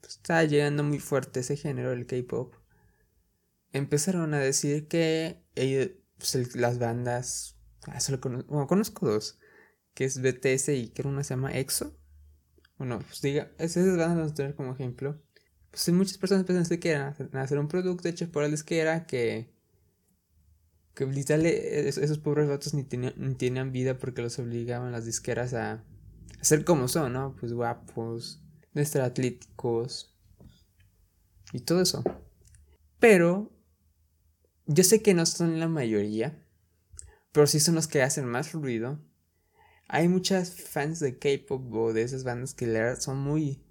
pues, 0.00 0.16
está 0.16 0.42
llegando 0.44 0.82
muy 0.82 0.98
fuerte 0.98 1.40
ese 1.40 1.56
género, 1.56 1.92
el 1.92 2.06
K-pop, 2.06 2.54
empezaron 3.72 4.34
a 4.34 4.38
decir 4.38 4.88
que 4.88 5.42
ellos, 5.54 5.90
pues, 6.20 6.54
las 6.56 6.78
bandas, 6.78 7.58
ah, 7.86 7.98
solo 8.00 8.20
conozco, 8.20 8.66
conozco 8.66 9.06
dos, 9.06 9.38
que 9.94 10.04
es 10.04 10.20
BTS 10.22 10.68
y 10.68 10.88
que 10.90 11.02
una 11.02 11.24
se 11.24 11.34
llama 11.34 11.52
EXO. 11.52 11.96
Bueno, 12.78 13.00
pues 13.00 13.20
diga, 13.20 13.50
esas 13.58 13.96
bandas 13.96 14.32
a 14.32 14.34
tener 14.34 14.54
como 14.54 14.72
ejemplo. 14.72 15.20
Pues 15.70 15.88
muchas 15.90 16.18
personas 16.18 16.44
pensan 16.44 16.66
que 16.66 16.78
quieran 16.78 17.14
hacer 17.34 17.58
un 17.58 17.68
producto 17.68 18.08
hecho 18.08 18.30
por 18.30 18.42
la 18.42 18.48
disquera 18.48 19.06
que 19.06 19.52
que 20.94 21.06
literal 21.06 21.46
esos 21.46 22.18
pobres 22.18 22.48
vatos 22.48 22.74
ni 22.74 22.84
tenían, 22.84 23.72
vida 23.72 23.98
porque 23.98 24.22
los 24.22 24.38
obligaban 24.38 24.92
las 24.92 25.06
disqueras 25.06 25.54
a, 25.54 25.84
ser 26.40 26.64
como 26.64 26.88
son, 26.88 27.12
¿no? 27.12 27.36
Pues 27.38 27.52
guapos, 27.52 28.42
de 28.74 28.82
estar 28.82 29.02
atléticos 29.02 30.14
y 31.52 31.60
todo 31.60 31.80
eso. 31.80 32.02
Pero 32.98 33.52
yo 34.72 34.84
sé 34.84 35.02
que 35.02 35.14
no 35.14 35.26
son 35.26 35.58
la 35.58 35.66
mayoría, 35.66 36.46
pero 37.32 37.48
sí 37.48 37.58
son 37.58 37.74
los 37.74 37.88
que 37.88 38.02
hacen 38.02 38.24
más 38.24 38.52
ruido. 38.52 39.00
Hay 39.88 40.06
muchas 40.06 40.54
fans 40.54 41.00
de 41.00 41.18
K-pop 41.18 41.74
o 41.74 41.92
de 41.92 42.02
esas 42.02 42.22
bandas 42.22 42.54
que 42.54 42.94
son 43.00 43.18
muy 43.18 43.64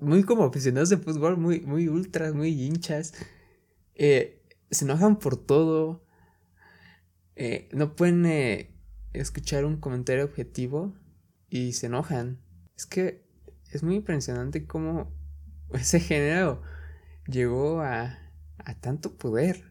muy 0.00 0.24
como 0.24 0.44
aficionados 0.44 0.88
de 0.88 0.96
fútbol, 0.96 1.36
muy 1.36 1.60
muy 1.60 1.86
ultras, 1.86 2.34
muy 2.34 2.60
hinchas. 2.60 3.14
Eh, 3.94 4.42
se 4.70 4.84
enojan 4.84 5.20
por 5.20 5.36
todo. 5.36 6.04
Eh, 7.36 7.68
no 7.72 7.94
pueden 7.94 8.26
eh, 8.26 8.74
escuchar 9.12 9.64
un 9.64 9.76
comentario 9.76 10.24
objetivo. 10.24 10.92
y 11.48 11.72
se 11.74 11.86
enojan. 11.86 12.40
Es 12.76 12.86
que 12.86 13.24
es 13.70 13.84
muy 13.84 13.94
impresionante 13.96 14.66
cómo 14.66 15.12
ese 15.72 16.00
género 16.00 16.62
llegó 17.28 17.80
a, 17.82 18.25
a 18.66 18.74
tanto 18.74 19.16
poder 19.16 19.62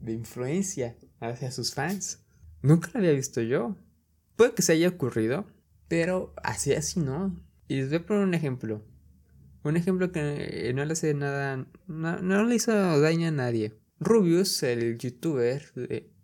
de 0.00 0.12
influencia 0.12 0.96
hacia 1.20 1.50
sus 1.50 1.74
fans. 1.74 2.24
Nunca 2.62 2.90
lo 2.94 3.00
había 3.00 3.12
visto 3.12 3.42
yo. 3.42 3.76
Puede 4.36 4.54
que 4.54 4.62
se 4.62 4.72
haya 4.72 4.88
ocurrido, 4.88 5.46
pero 5.88 6.32
así 6.42 6.72
así 6.72 7.00
no. 7.00 7.38
Y 7.66 7.76
les 7.76 7.88
voy 7.88 7.98
a 7.98 8.06
poner 8.06 8.22
un 8.22 8.34
ejemplo. 8.34 8.84
Un 9.64 9.76
ejemplo 9.76 10.12
que 10.12 10.72
no 10.74 10.84
le 10.84 10.92
hace 10.92 11.12
nada, 11.12 11.66
no, 11.88 12.44
le 12.44 12.54
hizo 12.54 13.00
daño 13.00 13.28
a 13.28 13.32
nadie. 13.32 13.76
Rubius, 13.98 14.62
el 14.62 14.96
youtuber 14.96 15.72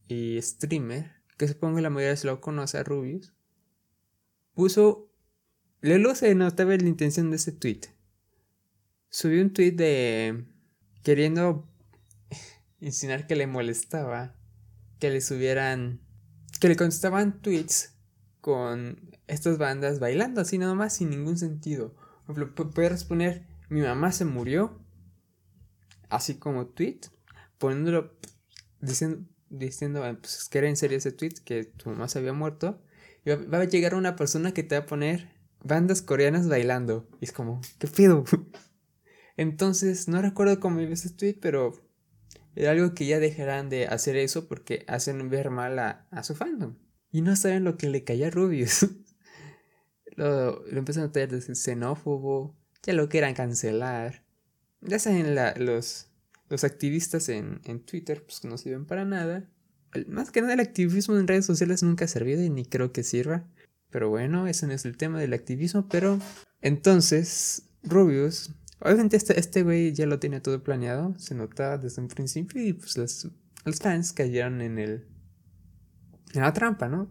y 0.06 0.40
streamer, 0.40 1.10
que 1.36 1.48
supongo 1.48 1.76
que 1.76 1.82
la 1.82 1.90
mayoría 1.90 2.16
se 2.16 2.28
lo 2.28 2.40
conoce 2.40 2.78
a 2.78 2.84
Rubius, 2.84 3.34
puso, 4.54 5.10
le 5.80 6.14
se 6.14 6.34
notaba 6.36 6.76
la 6.76 6.86
intención 6.86 7.30
de 7.30 7.36
ese 7.36 7.50
tweet. 7.50 7.80
Subió 9.10 9.42
un 9.42 9.52
tweet 9.52 9.72
de 9.72 10.53
queriendo 11.04 11.68
insinuar 12.80 13.28
que 13.28 13.36
le 13.36 13.46
molestaba 13.46 14.34
que 14.98 15.10
le 15.10 15.20
subieran, 15.20 16.00
que 16.60 16.68
le 16.68 16.76
contestaban 16.76 17.40
tweets 17.42 17.94
con 18.40 19.10
estas 19.26 19.58
bandas 19.58 20.00
bailando 20.00 20.40
así 20.40 20.56
nada 20.56 20.74
más 20.74 20.94
sin 20.94 21.10
ningún 21.10 21.36
sentido. 21.36 21.94
Puede 22.74 22.88
responder, 22.88 23.46
mi 23.68 23.82
mamá 23.82 24.12
se 24.12 24.24
murió, 24.24 24.80
así 26.08 26.36
como 26.36 26.68
tweet, 26.68 27.00
poniéndolo, 27.58 28.16
diciendo, 28.80 29.28
diciendo 29.50 30.00
pues, 30.20 30.48
que 30.48 30.58
era 30.58 30.68
en 30.68 30.76
serio 30.76 30.96
ese 30.96 31.12
tweet, 31.12 31.34
que 31.44 31.64
tu 31.64 31.90
mamá 31.90 32.08
se 32.08 32.18
había 32.18 32.32
muerto. 32.32 32.80
Y 33.26 33.30
va, 33.30 33.58
a 33.58 33.64
llegar 33.64 33.94
una 33.94 34.16
persona 34.16 34.52
que 34.52 34.62
te 34.62 34.78
va 34.78 34.84
a 34.84 34.86
poner 34.86 35.32
bandas 35.62 36.02
coreanas 36.02 36.48
bailando. 36.48 37.08
Y 37.20 37.26
es 37.26 37.32
como, 37.32 37.60
¿qué 37.78 37.88
pedo? 37.88 38.24
Entonces, 39.36 40.08
no 40.08 40.22
recuerdo 40.22 40.60
cómo 40.60 40.80
iba 40.80 40.92
ese 40.92 41.10
tweet, 41.10 41.38
pero 41.40 41.72
era 42.54 42.70
algo 42.70 42.94
que 42.94 43.06
ya 43.06 43.18
dejarán 43.18 43.68
de 43.68 43.86
hacer 43.86 44.16
eso 44.16 44.46
porque 44.46 44.84
hacen 44.86 45.28
ver 45.28 45.50
mal 45.50 45.78
a, 45.78 46.22
su 46.22 46.34
fandom. 46.34 46.76
Y 47.10 47.22
no 47.22 47.34
saben 47.36 47.64
lo 47.64 47.76
que 47.76 47.88
le 47.88 48.04
caía 48.04 48.28
a 48.28 48.30
Rubius. 48.30 48.86
lo, 50.16 50.64
lo 50.66 50.78
empezaron 50.78 51.10
a 51.10 51.12
tener 51.12 51.30
de 51.30 51.54
xenófobo, 51.54 52.56
ya 52.82 52.92
lo 52.92 53.08
quieran 53.08 53.34
cancelar. 53.34 54.24
Ya 54.80 54.98
saben 54.98 55.34
los, 55.64 56.08
los 56.48 56.64
activistas 56.64 57.28
en, 57.28 57.60
en 57.64 57.80
Twitter, 57.80 58.22
pues 58.22 58.40
que 58.40 58.48
no 58.48 58.58
sirven 58.58 58.84
para 58.84 59.04
nada. 59.04 59.48
Más 60.08 60.30
que 60.30 60.42
nada 60.42 60.54
el 60.54 60.60
activismo 60.60 61.16
en 61.16 61.28
redes 61.28 61.46
sociales 61.46 61.82
nunca 61.82 62.04
ha 62.04 62.08
servido 62.08 62.42
y 62.42 62.50
ni 62.50 62.66
creo 62.66 62.92
que 62.92 63.02
sirva. 63.02 63.48
Pero 63.90 64.10
bueno, 64.10 64.46
ese 64.46 64.66
no 64.66 64.72
es 64.72 64.84
el 64.84 64.96
tema 64.96 65.18
del 65.20 65.32
activismo. 65.32 65.88
Pero 65.88 66.18
entonces, 66.60 67.68
Rubius 67.82 68.50
Obviamente 68.84 69.16
este, 69.16 69.40
este 69.40 69.62
güey 69.62 69.94
ya 69.94 70.04
lo 70.04 70.18
tenía 70.18 70.42
todo 70.42 70.62
planeado, 70.62 71.14
se 71.18 71.34
notaba 71.34 71.78
desde 71.78 72.02
un 72.02 72.08
principio 72.08 72.62
y 72.62 72.74
pues 72.74 72.98
los, 72.98 73.28
fans 73.80 74.12
cayeron 74.12 74.60
en 74.60 74.78
el... 74.78 75.08
en 76.34 76.42
la 76.42 76.52
trampa, 76.52 76.88
¿no? 76.88 77.10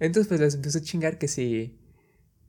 Entonces 0.00 0.28
pues 0.28 0.40
les 0.40 0.54
empezó 0.54 0.78
a 0.78 0.80
chingar 0.80 1.18
que 1.18 1.28
si 1.28 1.78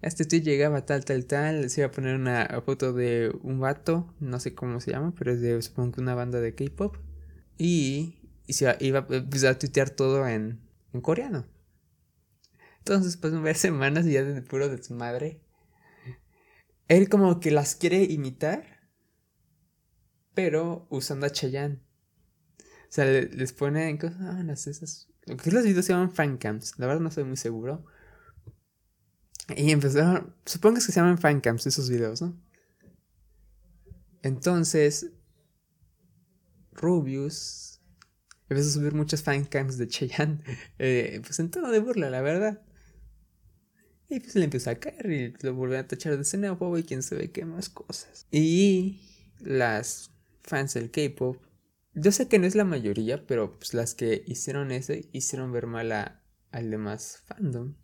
este 0.01 0.23
tweet 0.23 0.41
llegaba 0.41 0.85
tal, 0.85 1.03
tal, 1.03 1.25
tal, 1.25 1.69
se 1.69 1.81
iba 1.81 1.89
a 1.89 1.91
poner 1.91 2.15
una 2.15 2.61
foto 2.65 2.93
de 2.93 3.37
un 3.43 3.59
vato, 3.59 4.13
no 4.21 4.39
sé 4.39 4.55
cómo 4.55 4.79
se 4.79 4.91
llama, 4.91 5.13
pero 5.17 5.33
es 5.33 5.41
de 5.41 5.61
supongo 5.61 5.93
que 5.93 6.01
una 6.01 6.15
banda 6.15 6.39
de 6.39 6.55
K-pop. 6.55 6.95
Y, 7.57 8.19
y 8.45 8.53
se 8.53 8.65
iba, 8.79 9.05
iba 9.09 9.49
a 9.49 9.59
tuitear 9.59 9.89
todo 9.89 10.25
en, 10.27 10.61
en 10.93 11.01
coreano. 11.01 11.45
Entonces, 12.79 13.17
pues, 13.17 13.33
varias 13.41 13.57
semanas 13.57 14.05
y 14.05 14.13
ya 14.13 14.23
de 14.23 14.41
puro 14.41 14.69
desmadre, 14.69 15.41
él 16.87 17.09
como 17.09 17.39
que 17.39 17.51
las 17.51 17.75
quiere 17.75 18.03
imitar, 18.03 18.91
pero 20.33 20.87
usando 20.89 21.25
a 21.25 21.29
Chayanne. 21.29 21.81
O 22.59 22.89
sea, 22.89 23.05
les 23.05 23.53
pone 23.53 23.89
en 23.89 23.97
cosas, 23.97 24.17
ah, 24.21 24.43
las 24.43 24.67
esas. 24.67 25.09
Lo 25.25 25.35
que 25.35 25.51
los 25.51 25.63
videos 25.63 25.85
se 25.85 25.93
llaman 25.93 26.11
fancams, 26.11 26.79
la 26.79 26.87
verdad 26.87 27.01
no 27.01 27.09
estoy 27.09 27.25
muy 27.25 27.37
seguro. 27.37 27.85
Y 29.55 29.71
empezaron, 29.71 30.35
supongo 30.45 30.75
que 30.75 30.81
se 30.81 30.91
llaman 30.91 31.17
fancams 31.17 31.67
esos 31.67 31.89
videos, 31.89 32.21
¿no? 32.21 32.39
Entonces, 34.21 35.11
Rubius 36.73 37.81
empezó 38.49 38.69
a 38.69 38.73
subir 38.73 38.93
muchos 38.93 39.23
fancams 39.23 39.77
de 39.77 39.87
Chayanne, 39.87 40.41
eh, 40.79 41.21
pues 41.23 41.39
en 41.39 41.51
todo 41.51 41.71
de 41.71 41.79
burla, 41.79 42.09
la 42.09 42.21
verdad. 42.21 42.61
Y 44.09 44.19
pues 44.19 44.35
le 44.35 44.45
empezó 44.45 44.69
a 44.69 44.75
caer 44.75 45.11
y 45.11 45.33
lo 45.41 45.53
volvió 45.53 45.79
a 45.79 45.87
tachar 45.87 46.17
de 46.17 46.23
xenófobo 46.23 46.77
y 46.77 46.83
quién 46.83 47.03
sabe 47.03 47.31
qué 47.31 47.45
más 47.45 47.69
cosas. 47.69 48.25
Y 48.31 49.01
las 49.39 50.11
fans 50.43 50.73
del 50.75 50.91
K-pop, 50.91 51.37
yo 51.93 52.11
sé 52.11 52.27
que 52.27 52.39
no 52.39 52.47
es 52.47 52.55
la 52.55 52.63
mayoría, 52.63 53.25
pero 53.27 53.57
pues 53.57 53.73
las 53.73 53.95
que 53.95 54.23
hicieron 54.25 54.71
eso 54.71 54.93
hicieron 55.11 55.51
ver 55.51 55.67
mal 55.67 55.91
a, 55.91 56.23
al 56.51 56.71
demás 56.71 57.23
fandom. 57.25 57.75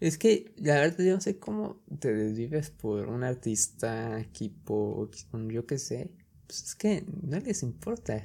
Es 0.00 0.18
que 0.18 0.52
la 0.56 0.74
verdad 0.74 1.04
yo 1.04 1.14
no 1.14 1.20
sé 1.20 1.38
cómo 1.38 1.82
te 2.00 2.12
desvives 2.12 2.70
por 2.70 3.08
un 3.08 3.24
artista, 3.24 4.20
equipo, 4.20 5.10
yo 5.48 5.66
qué 5.66 5.78
sé. 5.78 6.10
Pues 6.46 6.62
es 6.62 6.74
que 6.74 7.04
no 7.22 7.38
les 7.38 7.62
importa. 7.62 8.22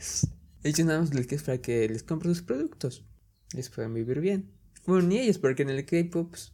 Ellos 0.63 0.85
nada 0.85 0.99
más 0.99 1.13
les 1.13 1.27
queda 1.27 1.43
para 1.43 1.57
que 1.59 1.87
les 1.87 2.03
compren 2.03 2.35
sus 2.35 2.43
productos. 2.43 3.05
Les 3.53 3.69
puedan 3.69 3.93
vivir 3.93 4.19
bien. 4.19 4.51
Bueno, 4.85 5.07
ni 5.07 5.19
ellos, 5.19 5.37
porque 5.37 5.63
en 5.63 5.69
el 5.69 5.85
K-pop 5.85 6.29
pues, 6.31 6.53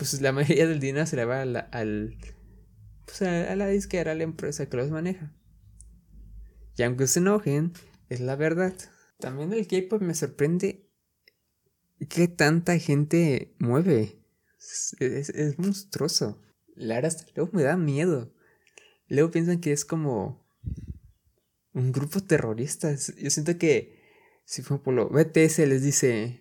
pues 0.00 0.18
la 0.22 0.32
mayoría 0.32 0.66
del 0.66 0.80
dinero 0.80 1.04
se 1.04 1.14
le 1.14 1.26
va 1.26 1.42
a 1.42 1.44
la, 1.44 1.60
al, 1.60 2.16
pues 3.04 3.20
a, 3.20 3.54
la 3.54 3.66
disquera, 3.66 4.12
a 4.12 4.14
la 4.14 4.22
empresa 4.22 4.64
que 4.64 4.78
los 4.78 4.90
maneja. 4.90 5.30
Y 6.78 6.82
aunque 6.84 7.06
se 7.06 7.18
enojen, 7.18 7.74
es 8.08 8.20
la 8.20 8.34
verdad. 8.34 8.72
También 9.18 9.52
el 9.52 9.66
K-pop 9.66 10.00
me 10.00 10.14
sorprende 10.14 10.88
que 12.08 12.28
tanta 12.28 12.78
gente 12.78 13.54
mueve. 13.58 14.24
Es, 15.00 15.58
monstruoso. 15.58 16.40
La 16.74 17.02
luego 17.36 17.50
me 17.52 17.62
da 17.62 17.76
miedo. 17.76 18.32
Luego 19.06 19.30
piensan 19.30 19.60
que 19.60 19.72
es 19.72 19.84
como 19.84 20.48
un 21.74 21.92
grupo 21.92 22.22
terrorista. 22.22 22.94
Yo 23.18 23.28
siento 23.28 23.58
que 23.58 24.00
si 24.46 24.62
por 24.62 24.94
lo 24.94 25.10
BTS 25.10 25.58
les 25.58 25.82
dice 25.82 26.39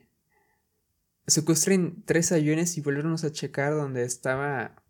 secuestren 1.29 2.03
tres 2.05 2.31
aviones 2.31 2.77
y 2.77 2.81
volvieron 2.81 3.13
a 3.13 3.31
checar 3.31 3.74
donde 3.74 4.03
estaba. 4.03 4.83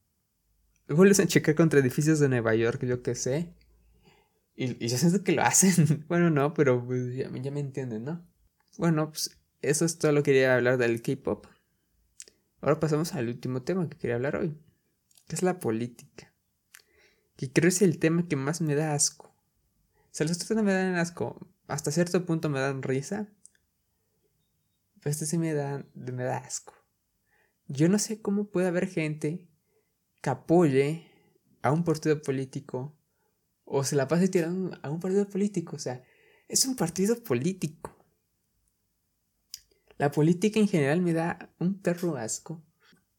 Vuelves 0.87 1.19
a 1.19 1.27
checar 1.27 1.55
contra 1.55 1.79
edificios 1.79 2.19
de 2.19 2.29
Nueva 2.29 2.55
York, 2.55 2.83
yo 2.85 3.03
qué 3.03 3.15
sé. 3.15 3.53
Y, 4.55 4.83
y 4.83 4.89
yo 4.89 4.97
siento 4.97 5.23
que 5.23 5.31
lo 5.31 5.41
hacen. 5.43 6.05
bueno, 6.07 6.29
no, 6.29 6.53
pero 6.53 6.85
pues, 6.85 7.15
ya, 7.15 7.29
me 7.29 7.59
entienden, 7.59 8.05
¿no? 8.05 8.27
Bueno, 8.77 9.09
pues 9.09 9.39
eso 9.61 9.85
es 9.85 9.97
todo 9.97 10.11
lo 10.11 10.23
que 10.23 10.31
quería 10.31 10.55
hablar 10.55 10.77
del 10.77 11.01
K-pop. 11.01 11.47
Ahora 12.61 12.79
pasamos 12.79 13.13
al 13.13 13.27
último 13.29 13.63
tema 13.63 13.89
que 13.89 13.97
quería 13.97 14.15
hablar 14.15 14.35
hoy, 14.35 14.57
que 15.27 15.35
es 15.35 15.43
la 15.43 15.59
política. 15.59 16.33
Que 17.37 17.51
creo 17.51 17.69
es 17.69 17.81
el 17.81 17.99
tema 17.99 18.27
que 18.27 18.35
más 18.35 18.59
me 18.61 18.75
da 18.75 18.93
asco. 18.93 19.27
O 19.27 20.09
sea, 20.11 20.27
los 20.27 20.35
otros 20.35 20.57
no 20.57 20.63
me 20.63 20.73
dan 20.73 20.95
asco. 20.95 21.39
Hasta 21.67 21.91
cierto 21.91 22.25
punto 22.25 22.49
me 22.49 22.59
dan 22.59 22.83
risa. 22.83 23.29
Pero 25.01 25.11
este 25.11 25.25
sí 25.25 25.37
me 25.37 25.53
da, 25.53 25.85
me 25.93 26.23
da 26.23 26.37
asco. 26.37 26.73
Yo 27.67 27.87
no 27.87 27.99
sé 27.99 28.21
cómo 28.21 28.49
puede 28.49 28.67
haber 28.67 28.87
gente 28.87 29.47
que 30.21 30.29
apoye 30.29 31.07
a 31.61 31.71
un 31.71 31.83
partido 31.83 32.21
político 32.21 32.97
o 33.63 33.83
se 33.83 33.95
la 33.95 34.07
pase 34.07 34.27
tirando 34.27 34.77
a 34.81 34.89
un 34.89 34.99
partido 34.99 35.29
político. 35.29 35.75
O 35.75 35.79
sea, 35.79 36.03
es 36.47 36.65
un 36.65 36.75
partido 36.75 37.23
político. 37.23 37.95
La 39.97 40.11
política 40.11 40.59
en 40.59 40.67
general 40.67 41.01
me 41.01 41.13
da 41.13 41.53
un 41.59 41.79
perro 41.81 42.15
asco. 42.17 42.63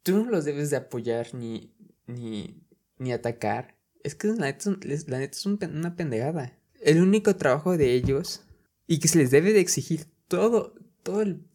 Tú 0.03 0.25
no 0.25 0.31
los 0.31 0.45
debes 0.45 0.71
de 0.71 0.79
apoyar 0.79 1.35
ni, 1.35 1.75
ni, 2.07 2.67
ni 2.99 3.13
atacar. 3.13 3.77
Es 4.03 4.15
que 4.15 4.29
la 4.29 4.47
neta, 4.47 4.71
la 5.07 5.23
es 5.23 5.47
una 5.47 5.95
pendejada. 5.95 6.59
El 6.81 7.03
único 7.03 7.37
trabajo 7.37 7.77
de 7.77 7.93
ellos 7.93 8.43
y 8.87 8.99
que 8.99 9.09
se 9.09 9.19
les 9.19 9.31
debe 9.31 9.53
de 9.53 9.61
exigir 9.61 10.07
todo, 10.27 10.75
todo 11.03 11.21
el 11.21 11.50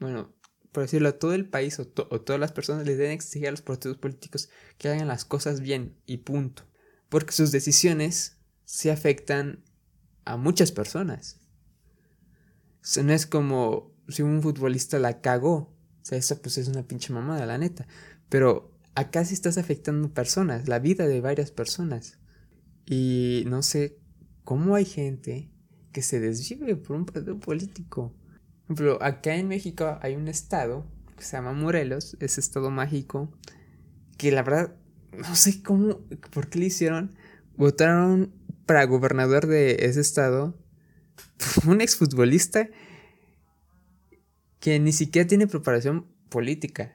bueno, 0.00 0.34
por 0.72 0.82
decirlo, 0.82 1.08
a 1.08 1.18
todo 1.18 1.34
el 1.34 1.48
país 1.48 1.78
o, 1.78 1.86
todas 1.86 2.40
las 2.40 2.52
personas 2.52 2.86
les 2.86 2.98
deben 2.98 3.12
exigir 3.12 3.48
a 3.48 3.50
los 3.50 3.62
partidos 3.62 3.98
políticos 3.98 4.48
que 4.76 4.88
hagan 4.88 5.08
las 5.08 5.24
cosas 5.24 5.60
bien 5.60 5.96
y 6.06 6.18
punto. 6.18 6.64
Porque 7.08 7.32
sus 7.32 7.50
decisiones 7.52 8.36
se 8.64 8.90
afectan 8.90 9.64
a 10.24 10.36
muchas 10.36 10.72
personas. 10.72 11.40
O 12.96 13.02
no 13.02 13.12
es 13.12 13.26
como 13.26 13.94
si 14.08 14.22
un 14.22 14.42
futbolista 14.42 14.98
la 14.98 15.20
cagó. 15.20 15.74
O 16.02 16.04
sea, 16.04 16.18
eso 16.18 16.40
pues 16.40 16.58
es 16.58 16.68
una 16.68 16.86
pinche 16.86 17.12
mamada, 17.12 17.46
la 17.46 17.58
neta. 17.58 17.86
Pero 18.28 18.78
acá 18.94 19.24
sí 19.24 19.34
estás 19.34 19.58
afectando 19.58 20.12
personas, 20.12 20.68
la 20.68 20.78
vida 20.78 21.06
de 21.06 21.20
varias 21.20 21.50
personas. 21.50 22.18
Y 22.86 23.44
no 23.46 23.62
sé 23.62 23.98
cómo 24.44 24.74
hay 24.74 24.84
gente 24.84 25.50
que 25.92 26.02
se 26.02 26.20
desvive 26.20 26.76
por 26.76 26.96
un 26.96 27.06
partido 27.06 27.38
político. 27.38 28.14
Ejemplo, 28.68 29.02
acá 29.02 29.34
en 29.34 29.48
México 29.48 29.98
hay 30.02 30.14
un 30.14 30.28
estado 30.28 30.86
que 31.16 31.24
se 31.24 31.38
llama 31.38 31.54
Morelos, 31.54 32.18
ese 32.20 32.38
estado 32.38 32.70
mágico, 32.70 33.32
que 34.18 34.30
la 34.30 34.42
verdad, 34.42 34.76
no 35.10 35.34
sé 35.36 35.62
cómo, 35.62 36.00
por 36.34 36.50
qué 36.50 36.58
le 36.58 36.66
hicieron, 36.66 37.16
votaron 37.56 38.30
para 38.66 38.84
gobernador 38.84 39.46
de 39.46 39.86
ese 39.86 40.02
estado 40.02 40.54
un 41.66 41.80
exfutbolista 41.80 42.68
que 44.60 44.78
ni 44.78 44.92
siquiera 44.92 45.26
tiene 45.26 45.46
preparación 45.46 46.06
política. 46.28 46.94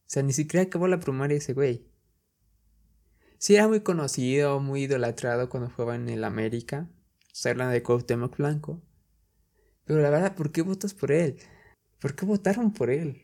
O 0.00 0.10
sea, 0.10 0.22
ni 0.22 0.34
siquiera 0.34 0.64
acabó 0.64 0.88
la 0.88 1.00
primaria 1.00 1.38
ese 1.38 1.54
güey. 1.54 1.90
Sí 3.38 3.54
era 3.54 3.66
muy 3.66 3.80
conocido, 3.80 4.60
muy 4.60 4.82
idolatrado 4.82 5.48
cuando 5.48 5.70
jugaba 5.70 5.96
en 5.96 6.10
el 6.10 6.22
América. 6.22 6.90
Se 7.32 7.48
habla 7.48 7.70
de 7.70 7.82
Cuauhtémoc 7.82 8.36
Blanco. 8.36 8.82
Pero 9.88 10.02
la 10.02 10.10
verdad, 10.10 10.34
¿por 10.36 10.52
qué 10.52 10.60
votas 10.60 10.92
por 10.92 11.10
él? 11.10 11.38
¿Por 11.98 12.14
qué 12.14 12.26
votaron 12.26 12.74
por 12.74 12.90
él? 12.90 13.22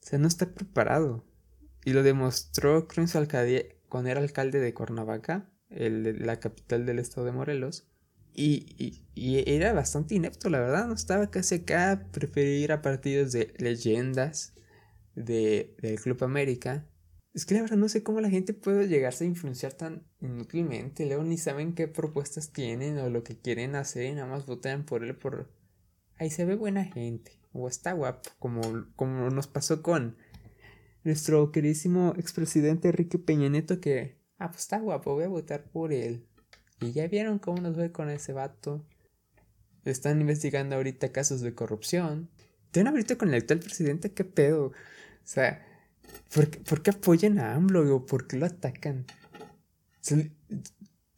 O 0.00 0.06
sea, 0.06 0.18
no 0.20 0.28
está 0.28 0.54
preparado. 0.54 1.24
Y 1.84 1.92
lo 1.92 2.04
demostró, 2.04 2.86
creo, 2.86 3.08
su 3.08 3.18
alcaldía, 3.18 3.64
cuando 3.88 4.10
era 4.10 4.20
alcalde 4.20 4.60
de 4.60 4.72
Cuernavaca, 4.72 5.50
la 5.70 6.38
capital 6.38 6.86
del 6.86 7.00
estado 7.00 7.26
de 7.26 7.32
Morelos. 7.32 7.88
Y, 8.32 9.02
y, 9.16 9.42
era 9.52 9.72
bastante 9.72 10.14
inepto, 10.14 10.48
la 10.48 10.60
verdad. 10.60 10.86
No 10.86 10.94
estaba 10.94 11.30
casi 11.32 11.56
acá. 11.56 12.06
Prefería 12.12 12.60
ir 12.60 12.72
a 12.72 12.80
partidos 12.80 13.32
de 13.32 13.52
leyendas 13.58 14.54
de, 15.16 15.76
del 15.82 16.00
Club 16.00 16.22
América. 16.22 16.86
Es 17.34 17.46
que 17.46 17.54
la 17.54 17.62
verdad 17.62 17.78
no 17.78 17.88
sé 17.88 18.02
cómo 18.02 18.20
la 18.20 18.28
gente 18.28 18.52
puede 18.52 18.88
llegarse 18.88 19.24
a 19.24 19.26
influenciar 19.26 19.72
tan 19.72 20.02
inútilmente. 20.20 21.06
Luego 21.06 21.24
ni 21.24 21.38
saben 21.38 21.74
qué 21.74 21.88
propuestas 21.88 22.52
tienen 22.52 22.98
o 22.98 23.08
lo 23.08 23.24
que 23.24 23.38
quieren 23.38 23.74
hacer 23.74 24.04
y 24.04 24.14
nada 24.14 24.26
más 24.26 24.44
votan 24.44 24.84
por 24.84 25.02
él 25.02 25.16
por... 25.16 25.50
Ahí 26.18 26.28
se 26.30 26.44
ve 26.44 26.56
buena 26.56 26.84
gente. 26.84 27.40
O 27.52 27.68
está 27.68 27.92
guapo, 27.92 28.30
como, 28.38 28.86
como 28.96 29.30
nos 29.30 29.46
pasó 29.46 29.82
con 29.82 30.16
nuestro 31.04 31.52
queridísimo 31.52 32.14
expresidente 32.16 32.88
Enrique 32.88 33.18
Peña 33.18 33.48
Nieto 33.48 33.80
que... 33.80 34.20
Ah, 34.38 34.50
pues 34.50 34.62
está 34.62 34.78
guapo, 34.78 35.14
voy 35.14 35.24
a 35.24 35.28
votar 35.28 35.70
por 35.70 35.92
él. 35.92 36.26
Y 36.80 36.92
ya 36.92 37.06
vieron 37.06 37.38
cómo 37.38 37.62
nos 37.62 37.76
ve 37.76 37.92
con 37.92 38.10
ese 38.10 38.32
vato. 38.32 38.84
Están 39.84 40.20
investigando 40.20 40.76
ahorita 40.76 41.12
casos 41.12 41.40
de 41.40 41.54
corrupción. 41.54 42.28
¿Tienen 42.72 42.92
ahorita 42.92 43.16
con 43.16 43.28
el 43.28 43.36
actual 43.36 43.60
presidente? 43.60 44.12
¿Qué 44.12 44.24
pedo? 44.24 44.66
O 44.66 44.72
sea, 45.24 45.64
¿por 46.34 46.48
¿por 46.62 46.82
qué 46.82 46.90
apoyan 46.90 47.38
a 47.38 47.54
AMLO 47.54 47.94
o 47.94 48.06
por 48.06 48.26
qué 48.26 48.36
lo 48.36 48.46
atacan? 48.46 49.06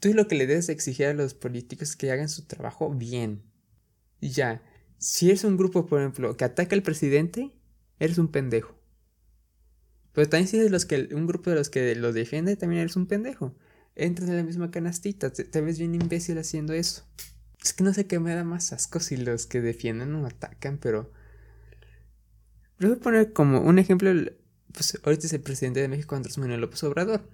tú 0.00 0.12
lo 0.12 0.28
que 0.28 0.34
le 0.34 0.46
debes 0.46 0.68
exigir 0.68 1.06
a 1.06 1.14
los 1.14 1.32
políticos 1.32 1.90
es 1.90 1.96
que 1.96 2.10
hagan 2.10 2.28
su 2.28 2.44
trabajo 2.44 2.92
bien. 2.92 3.42
Y 4.20 4.30
ya, 4.30 4.62
si 4.98 5.28
eres 5.28 5.44
un 5.44 5.56
grupo, 5.56 5.86
por 5.86 6.00
ejemplo, 6.00 6.36
que 6.36 6.44
ataca 6.44 6.76
al 6.76 6.82
presidente, 6.82 7.52
eres 7.98 8.18
un 8.18 8.28
pendejo. 8.28 8.74
Pero 10.12 10.28
también 10.28 10.48
si 10.48 10.58
eres 10.58 10.70
los 10.70 10.86
que, 10.86 11.08
un 11.12 11.26
grupo 11.26 11.50
de 11.50 11.56
los 11.56 11.68
que 11.68 11.94
lo 11.94 12.12
defiende, 12.12 12.56
también 12.56 12.82
eres 12.82 12.96
un 12.96 13.06
pendejo. 13.06 13.54
Entras 13.96 14.28
en 14.28 14.36
la 14.36 14.42
misma 14.42 14.70
canastita, 14.70 15.32
te, 15.32 15.60
ves 15.60 15.78
bien 15.78 15.94
imbécil 15.94 16.38
haciendo 16.38 16.72
eso. 16.72 17.04
Es 17.62 17.72
que 17.72 17.84
no 17.84 17.92
sé 17.92 18.06
qué 18.06 18.18
me 18.20 18.34
da 18.34 18.44
más 18.44 18.72
asco 18.72 19.00
si 19.00 19.16
los 19.16 19.46
que 19.46 19.60
defienden 19.60 20.14
o 20.14 20.26
atacan, 20.26 20.78
pero... 20.78 21.12
Voy 22.80 22.92
a 22.92 22.96
poner 22.96 23.32
como 23.32 23.60
un 23.60 23.78
ejemplo, 23.78 24.12
pues 24.74 24.98
ahorita 25.02 25.26
es 25.26 25.32
el 25.32 25.40
presidente 25.40 25.80
de 25.80 25.88
México, 25.88 26.16
Andrés 26.16 26.36
Manuel 26.36 26.60
López 26.60 26.82
Obrador. 26.84 27.28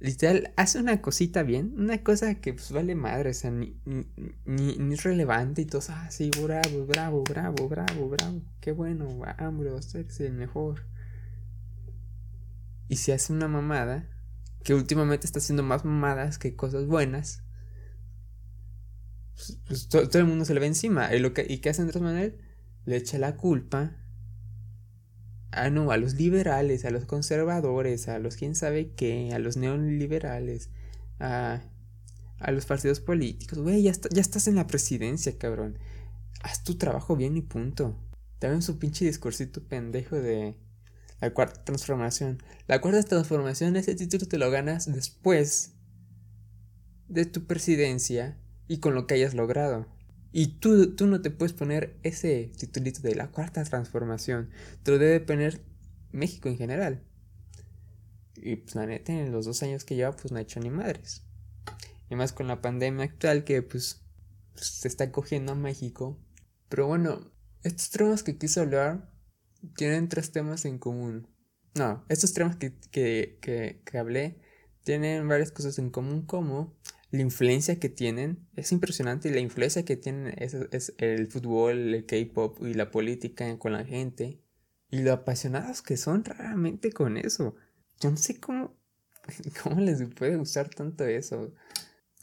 Literal, 0.00 0.52
hace 0.56 0.80
una 0.80 1.00
cosita 1.00 1.44
bien, 1.44 1.74
una 1.78 2.02
cosa 2.02 2.34
que 2.34 2.52
pues 2.52 2.72
vale 2.72 2.96
madre, 2.96 3.30
o 3.30 3.34
sea, 3.34 3.52
ni, 3.52 3.76
ni, 4.44 4.76
ni 4.76 4.96
relevante 4.96 5.62
y 5.62 5.64
todo, 5.64 5.80
ah, 5.90 6.10
sí, 6.10 6.28
bravo, 6.42 6.86
bravo, 6.86 7.22
bravo, 7.22 7.68
bravo, 7.68 8.08
bravo, 8.08 8.42
qué 8.60 8.72
bueno, 8.72 9.16
vamos, 9.38 9.94
eres 9.94 10.18
el 10.18 10.32
mejor. 10.32 10.86
Y 12.88 12.96
se 12.96 13.12
hace 13.12 13.32
una 13.32 13.46
mamada, 13.46 14.08
que 14.64 14.74
últimamente 14.74 15.26
está 15.26 15.38
haciendo 15.38 15.62
más 15.62 15.84
mamadas 15.84 16.36
que 16.36 16.56
cosas 16.56 16.86
buenas, 16.86 17.44
pues, 19.36 19.60
pues 19.66 19.88
todo, 19.88 20.18
el 20.18 20.24
mundo 20.24 20.44
se 20.44 20.54
le 20.54 20.60
ve 20.60 20.66
encima. 20.66 21.14
¿Y, 21.14 21.20
lo 21.20 21.32
que, 21.32 21.46
¿Y 21.48 21.58
qué 21.58 21.70
hace 21.70 21.82
Andrés 21.82 22.02
Manuel? 22.02 22.38
Le 22.84 22.96
echa 22.96 23.18
la 23.18 23.36
culpa 23.36 24.01
a, 25.52 25.70
no, 25.70 25.90
a 25.90 25.96
los 25.96 26.14
liberales, 26.14 26.84
a 26.84 26.90
los 26.90 27.04
conservadores, 27.04 28.08
a 28.08 28.18
los 28.18 28.36
quién 28.36 28.54
sabe 28.54 28.92
qué, 28.94 29.32
a 29.32 29.38
los 29.38 29.56
neoliberales, 29.56 30.70
a, 31.20 31.62
a 32.38 32.50
los 32.50 32.66
partidos 32.66 33.00
políticos. 33.00 33.58
Güey, 33.58 33.82
ya, 33.82 33.92
ya 34.10 34.20
estás 34.20 34.48
en 34.48 34.56
la 34.56 34.66
presidencia, 34.66 35.38
cabrón. 35.38 35.78
Haz 36.42 36.64
tu 36.64 36.76
trabajo 36.76 37.16
bien 37.16 37.36
y 37.36 37.42
punto. 37.42 37.96
También 38.38 38.62
su 38.62 38.78
pinche 38.78 39.04
discursito 39.04 39.62
pendejo 39.62 40.16
de 40.16 40.56
la 41.20 41.32
cuarta 41.32 41.62
transformación. 41.64 42.42
La 42.66 42.80
cuarta 42.80 43.02
transformación, 43.02 43.76
ese 43.76 43.94
título 43.94 44.26
te 44.26 44.38
lo 44.38 44.50
ganas 44.50 44.92
después 44.92 45.74
de 47.08 47.26
tu 47.26 47.46
presidencia 47.46 48.38
y 48.66 48.78
con 48.78 48.94
lo 48.94 49.06
que 49.06 49.14
hayas 49.14 49.34
logrado. 49.34 49.86
Y 50.32 50.58
tú, 50.58 50.94
tú 50.96 51.06
no 51.06 51.20
te 51.20 51.30
puedes 51.30 51.52
poner 51.52 51.98
ese 52.02 52.50
titulito 52.56 53.00
de 53.02 53.14
la 53.14 53.30
cuarta 53.30 53.62
transformación. 53.64 54.50
Te 54.82 54.90
lo 54.90 54.98
debe 54.98 55.20
poner 55.20 55.60
México 56.10 56.48
en 56.48 56.56
general. 56.56 57.02
Y 58.36 58.56
pues 58.56 58.74
la 58.74 58.86
neta, 58.86 59.12
en 59.12 59.30
los 59.30 59.44
dos 59.44 59.62
años 59.62 59.84
que 59.84 59.94
lleva, 59.94 60.16
pues 60.16 60.32
no 60.32 60.38
ha 60.38 60.42
hecho 60.42 60.58
ni 60.58 60.70
madres. 60.70 61.22
Y 62.08 62.16
más 62.16 62.32
con 62.32 62.48
la 62.48 62.62
pandemia 62.62 63.04
actual 63.04 63.44
que 63.44 63.62
pues, 63.62 64.02
se 64.54 64.88
está 64.88 65.12
cogiendo 65.12 65.52
a 65.52 65.56
México. 65.56 66.18
Pero 66.68 66.86
bueno, 66.86 67.30
estos 67.62 67.90
temas 67.90 68.22
que 68.22 68.38
quise 68.38 68.60
hablar 68.60 69.10
tienen 69.76 70.08
tres 70.08 70.32
temas 70.32 70.64
en 70.64 70.78
común. 70.78 71.28
No, 71.74 72.04
estos 72.08 72.32
temas 72.32 72.56
que, 72.56 72.74
que, 72.90 73.38
que, 73.40 73.82
que 73.84 73.98
hablé 73.98 74.40
tienen 74.82 75.28
varias 75.28 75.52
cosas 75.52 75.78
en 75.78 75.90
común 75.90 76.22
como 76.22 76.74
la 77.12 77.20
influencia 77.20 77.78
que 77.78 77.90
tienen 77.90 78.48
es 78.56 78.72
impresionante 78.72 79.28
y 79.28 79.32
la 79.32 79.40
influencia 79.40 79.84
que 79.84 79.96
tienen 79.98 80.34
es, 80.38 80.94
el 80.96 81.26
fútbol, 81.28 81.94
el 81.94 82.06
K-pop 82.06 82.58
y 82.62 82.72
la 82.72 82.90
política 82.90 83.58
con 83.58 83.74
la 83.74 83.84
gente 83.84 84.40
y 84.88 85.02
lo 85.02 85.12
apasionados 85.12 85.82
que 85.82 85.98
son 85.98 86.24
raramente 86.24 86.90
con 86.90 87.18
eso. 87.18 87.54
Yo 88.00 88.10
no 88.10 88.16
sé 88.16 88.40
cómo, 88.40 88.78
cómo 89.62 89.80
les 89.80 90.02
puede 90.14 90.36
gustar 90.36 90.70
tanto 90.70 91.04
eso. 91.04 91.52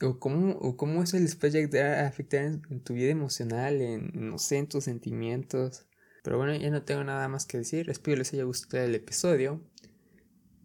O 0.02 0.18
cómo, 0.18 0.54
o 0.54 0.76
cómo 0.76 1.04
eso 1.04 1.20
les 1.20 1.36
puede 1.36 1.82
afectar 2.02 2.46
en, 2.46 2.82
tu 2.82 2.94
vida 2.96 3.12
emocional, 3.12 3.82
en, 3.82 4.12
no 4.14 4.38
tus 4.68 4.84
sentimientos. 4.84 5.86
Pero 6.24 6.38
bueno, 6.38 6.56
ya 6.56 6.72
no 6.72 6.82
tengo 6.82 7.04
nada 7.04 7.28
más 7.28 7.46
que 7.46 7.60
decir. 7.60 7.92
Espero 7.92 8.18
les 8.18 8.34
haya 8.34 8.44
gustado 8.44 8.84
el 8.84 8.96
episodio. 8.96 9.64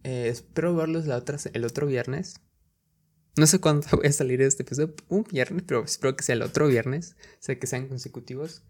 Eh, 0.03 0.29
espero 0.29 0.75
verlos 0.75 1.05
la 1.05 1.17
otra, 1.17 1.37
el 1.53 1.63
otro 1.63 1.85
viernes. 1.85 2.41
No 3.37 3.47
sé 3.47 3.59
cuándo 3.59 3.85
voy 3.91 4.07
a 4.07 4.11
salir 4.11 4.41
este 4.41 4.63
episodio. 4.63 4.93
Un 5.09 5.23
viernes, 5.23 5.63
pero 5.67 5.83
espero 5.83 6.15
que 6.15 6.23
sea 6.23 6.35
el 6.35 6.41
otro 6.41 6.67
viernes. 6.67 7.15
O 7.33 7.37
sea, 7.39 7.59
que 7.59 7.67
sean 7.67 7.87
consecutivos. 7.87 8.63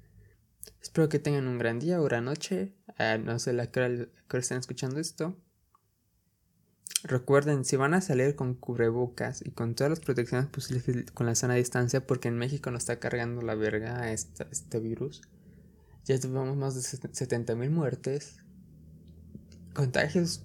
Espero 0.82 1.10
que 1.10 1.20
tengan 1.20 1.48
un 1.48 1.58
gran 1.58 1.80
día 1.80 2.02
o 2.02 2.04
gran 2.04 2.26
noche. 2.26 2.74
Ah, 2.98 3.18
no 3.18 3.38
sé 3.40 3.54
la 3.54 3.72
que 3.72 4.08
están 4.38 4.60
escuchando 4.60 5.00
esto. 5.00 5.38
Recuerden, 7.04 7.66
si 7.66 7.76
van 7.76 7.94
a 7.94 8.02
salir 8.02 8.36
con 8.36 8.56
cubrebocas 8.56 9.46
y 9.46 9.52
con 9.52 9.76
todas 9.76 9.92
las 9.92 10.00
protecciones 10.00 10.48
posibles 10.48 11.12
con 11.12 11.28
la 11.28 11.36
sana 11.36 11.54
distancia, 11.54 12.06
porque 12.08 12.30
en 12.30 12.38
México 12.38 12.72
nos 12.72 12.84
está 12.84 13.00
cargando 13.00 13.44
la 13.44 13.54
verga 13.54 14.12
este 14.12 14.80
virus. 14.80 15.22
Ya 16.06 16.20
tuvimos 16.20 16.56
más 16.58 16.74
de 16.74 16.82
70.000 16.82 17.70
muertes. 17.70 18.38
Contagios. 19.74 20.44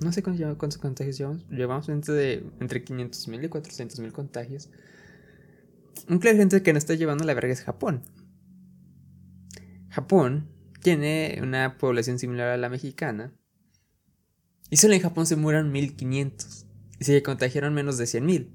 No 0.00 0.12
sé 0.12 0.22
cuántos, 0.22 0.78
contagios 0.78 1.18
llevamos. 1.18 1.48
Llevamos 1.48 1.88
entre, 1.88 2.44
entre 2.60 2.84
500.000 2.84 3.44
y 3.44 3.48
400.000 3.48 4.12
contagios. 4.12 4.70
Un 6.08 6.18
claro 6.18 6.36
gente 6.36 6.62
que 6.62 6.72
nos 6.72 6.82
está 6.82 6.94
llevando 6.94 7.24
la 7.24 7.34
verga 7.34 7.52
es 7.52 7.62
Japón. 7.62 8.02
Japón 9.88 10.48
tiene 10.82 11.40
una 11.42 11.78
población 11.78 12.18
similar 12.18 12.48
a 12.48 12.56
la 12.56 12.68
mexicana. 12.68 13.32
Y 14.68 14.76
solo 14.76 14.94
en 14.94 15.00
Japón 15.00 15.26
se 15.26 15.36
mueran 15.36 15.72
1500. 15.72 16.66
Y 16.98 17.04
se 17.04 17.22
contagiaron 17.22 17.72
menos 17.72 17.96
de 17.96 18.04
100.000. 18.04 18.48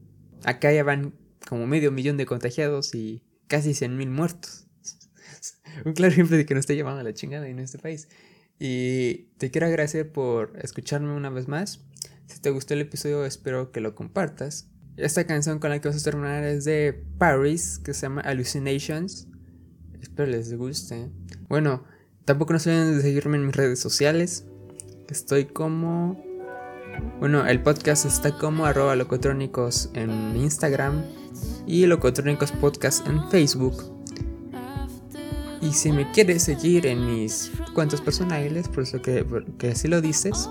Acá 0.44 0.72
ya 0.72 0.84
van 0.84 1.16
como 1.48 1.66
medio 1.66 1.92
millón 1.92 2.18
de 2.18 2.26
contagiados 2.26 2.94
y 2.94 3.24
casi 3.48 3.72
100.000 3.72 4.10
muertos. 4.10 4.68
un 5.86 5.94
claro 5.94 6.14
ejemplo 6.14 6.38
de 6.38 6.46
que 6.46 6.54
nos 6.54 6.62
está 6.62 6.74
llevando 6.74 7.02
la 7.02 7.14
chingada 7.14 7.48
en 7.48 7.60
este 7.60 7.80
país. 7.80 8.08
Y 8.64 9.32
te 9.40 9.50
quiero 9.50 9.66
agradecer 9.66 10.12
por 10.12 10.54
escucharme 10.62 11.16
una 11.16 11.32
vez 11.32 11.48
más. 11.48 11.84
Si 12.28 12.40
te 12.40 12.52
gustó 12.52 12.76
el 12.76 12.82
episodio, 12.82 13.26
espero 13.26 13.72
que 13.72 13.82
lo 13.82 13.96
compartas. 13.96 14.70
Esta 14.98 15.26
canción 15.26 15.58
con 15.58 15.72
la 15.72 15.82
que 15.82 15.88
vamos 15.88 16.04
a 16.04 16.12
terminar 16.12 16.44
es 16.44 16.64
de 16.64 17.04
Paris, 17.18 17.82
que 17.84 17.96
se 17.96 18.02
llama 18.02 18.22
Hallucinations. 18.22 19.28
Espero 20.00 20.30
les 20.30 20.56
guste. 20.56 21.10
Bueno, 21.50 21.86
tampoco 22.24 22.54
no 22.54 22.60
se 22.60 22.70
olviden 22.70 22.98
de 22.98 23.02
seguirme 23.02 23.38
en 23.38 23.48
mis 23.48 23.56
redes 23.56 23.80
sociales. 23.80 24.46
Estoy 25.10 25.46
como. 25.46 26.24
Bueno, 27.20 27.48
el 27.48 27.64
podcast 27.64 28.06
está 28.06 28.38
como 28.38 28.68
arroba 28.68 28.96
locotrónicos 28.96 29.90
en 29.96 30.36
Instagram 30.36 31.04
y 31.66 31.88
locotrónicos 31.88 32.52
podcast 32.52 33.08
en 33.08 33.28
Facebook. 33.32 34.01
Y 35.62 35.74
si 35.74 35.92
me 35.92 36.12
quieres 36.12 36.44
seguir 36.44 36.88
en 36.88 37.06
mis 37.06 37.52
cuentas 37.74 38.02
personales, 38.02 38.68
por 38.68 38.84
eso 38.84 39.02
que, 39.02 39.26
que 39.60 39.70
así 39.70 39.88
lo 39.88 40.02
dices, 40.02 40.50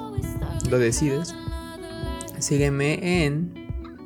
lo 0.71 0.79
decides, 0.79 1.35
sígueme 2.39 3.25
en, 3.25 3.53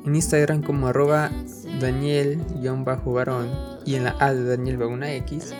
en 0.05 0.15
Instagram 0.15 0.63
como 0.63 0.87
arroba 0.87 1.31
Daniel-varón 1.79 3.49
y 3.85 3.95
en 3.95 4.05
la 4.05 4.15
A 4.19 4.33
de 4.33 4.43
Daniel 4.43 4.81
una 4.81 5.13
X. 5.13 5.53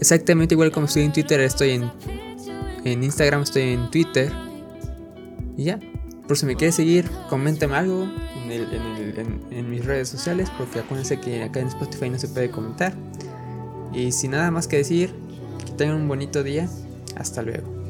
Exactamente 0.00 0.54
igual 0.54 0.72
como 0.72 0.86
estoy 0.86 1.02
en 1.02 1.12
Twitter, 1.12 1.38
estoy 1.40 1.70
en, 1.70 1.92
en 2.84 3.04
Instagram, 3.04 3.42
estoy 3.42 3.74
en 3.74 3.90
Twitter. 3.90 4.32
Y 5.56 5.64
ya. 5.64 5.78
Por 6.26 6.36
si 6.36 6.46
me 6.46 6.56
quieres 6.56 6.76
seguir, 6.76 7.08
coméntame 7.28 7.76
algo 7.76 8.08
en, 8.48 9.70
mis 9.70 9.84
redes 9.84 10.08
sociales, 10.08 10.48
porque 10.56 10.80
acuérdense 10.80 11.20
que 11.20 11.42
acá 11.42 11.60
en 11.60 11.68
Spotify 11.68 12.10
no 12.10 12.18
se 12.18 12.28
puede 12.28 12.50
comentar. 12.50 12.94
Y 13.94 14.12
sin 14.12 14.32
nada 14.32 14.50
más 14.50 14.68
que 14.68 14.78
decir, 14.78 15.14
que 15.64 15.72
tengan 15.72 15.96
un 15.96 16.08
bonito 16.08 16.42
día. 16.42 16.68
Hasta 17.16 17.42
luego. 17.42 17.82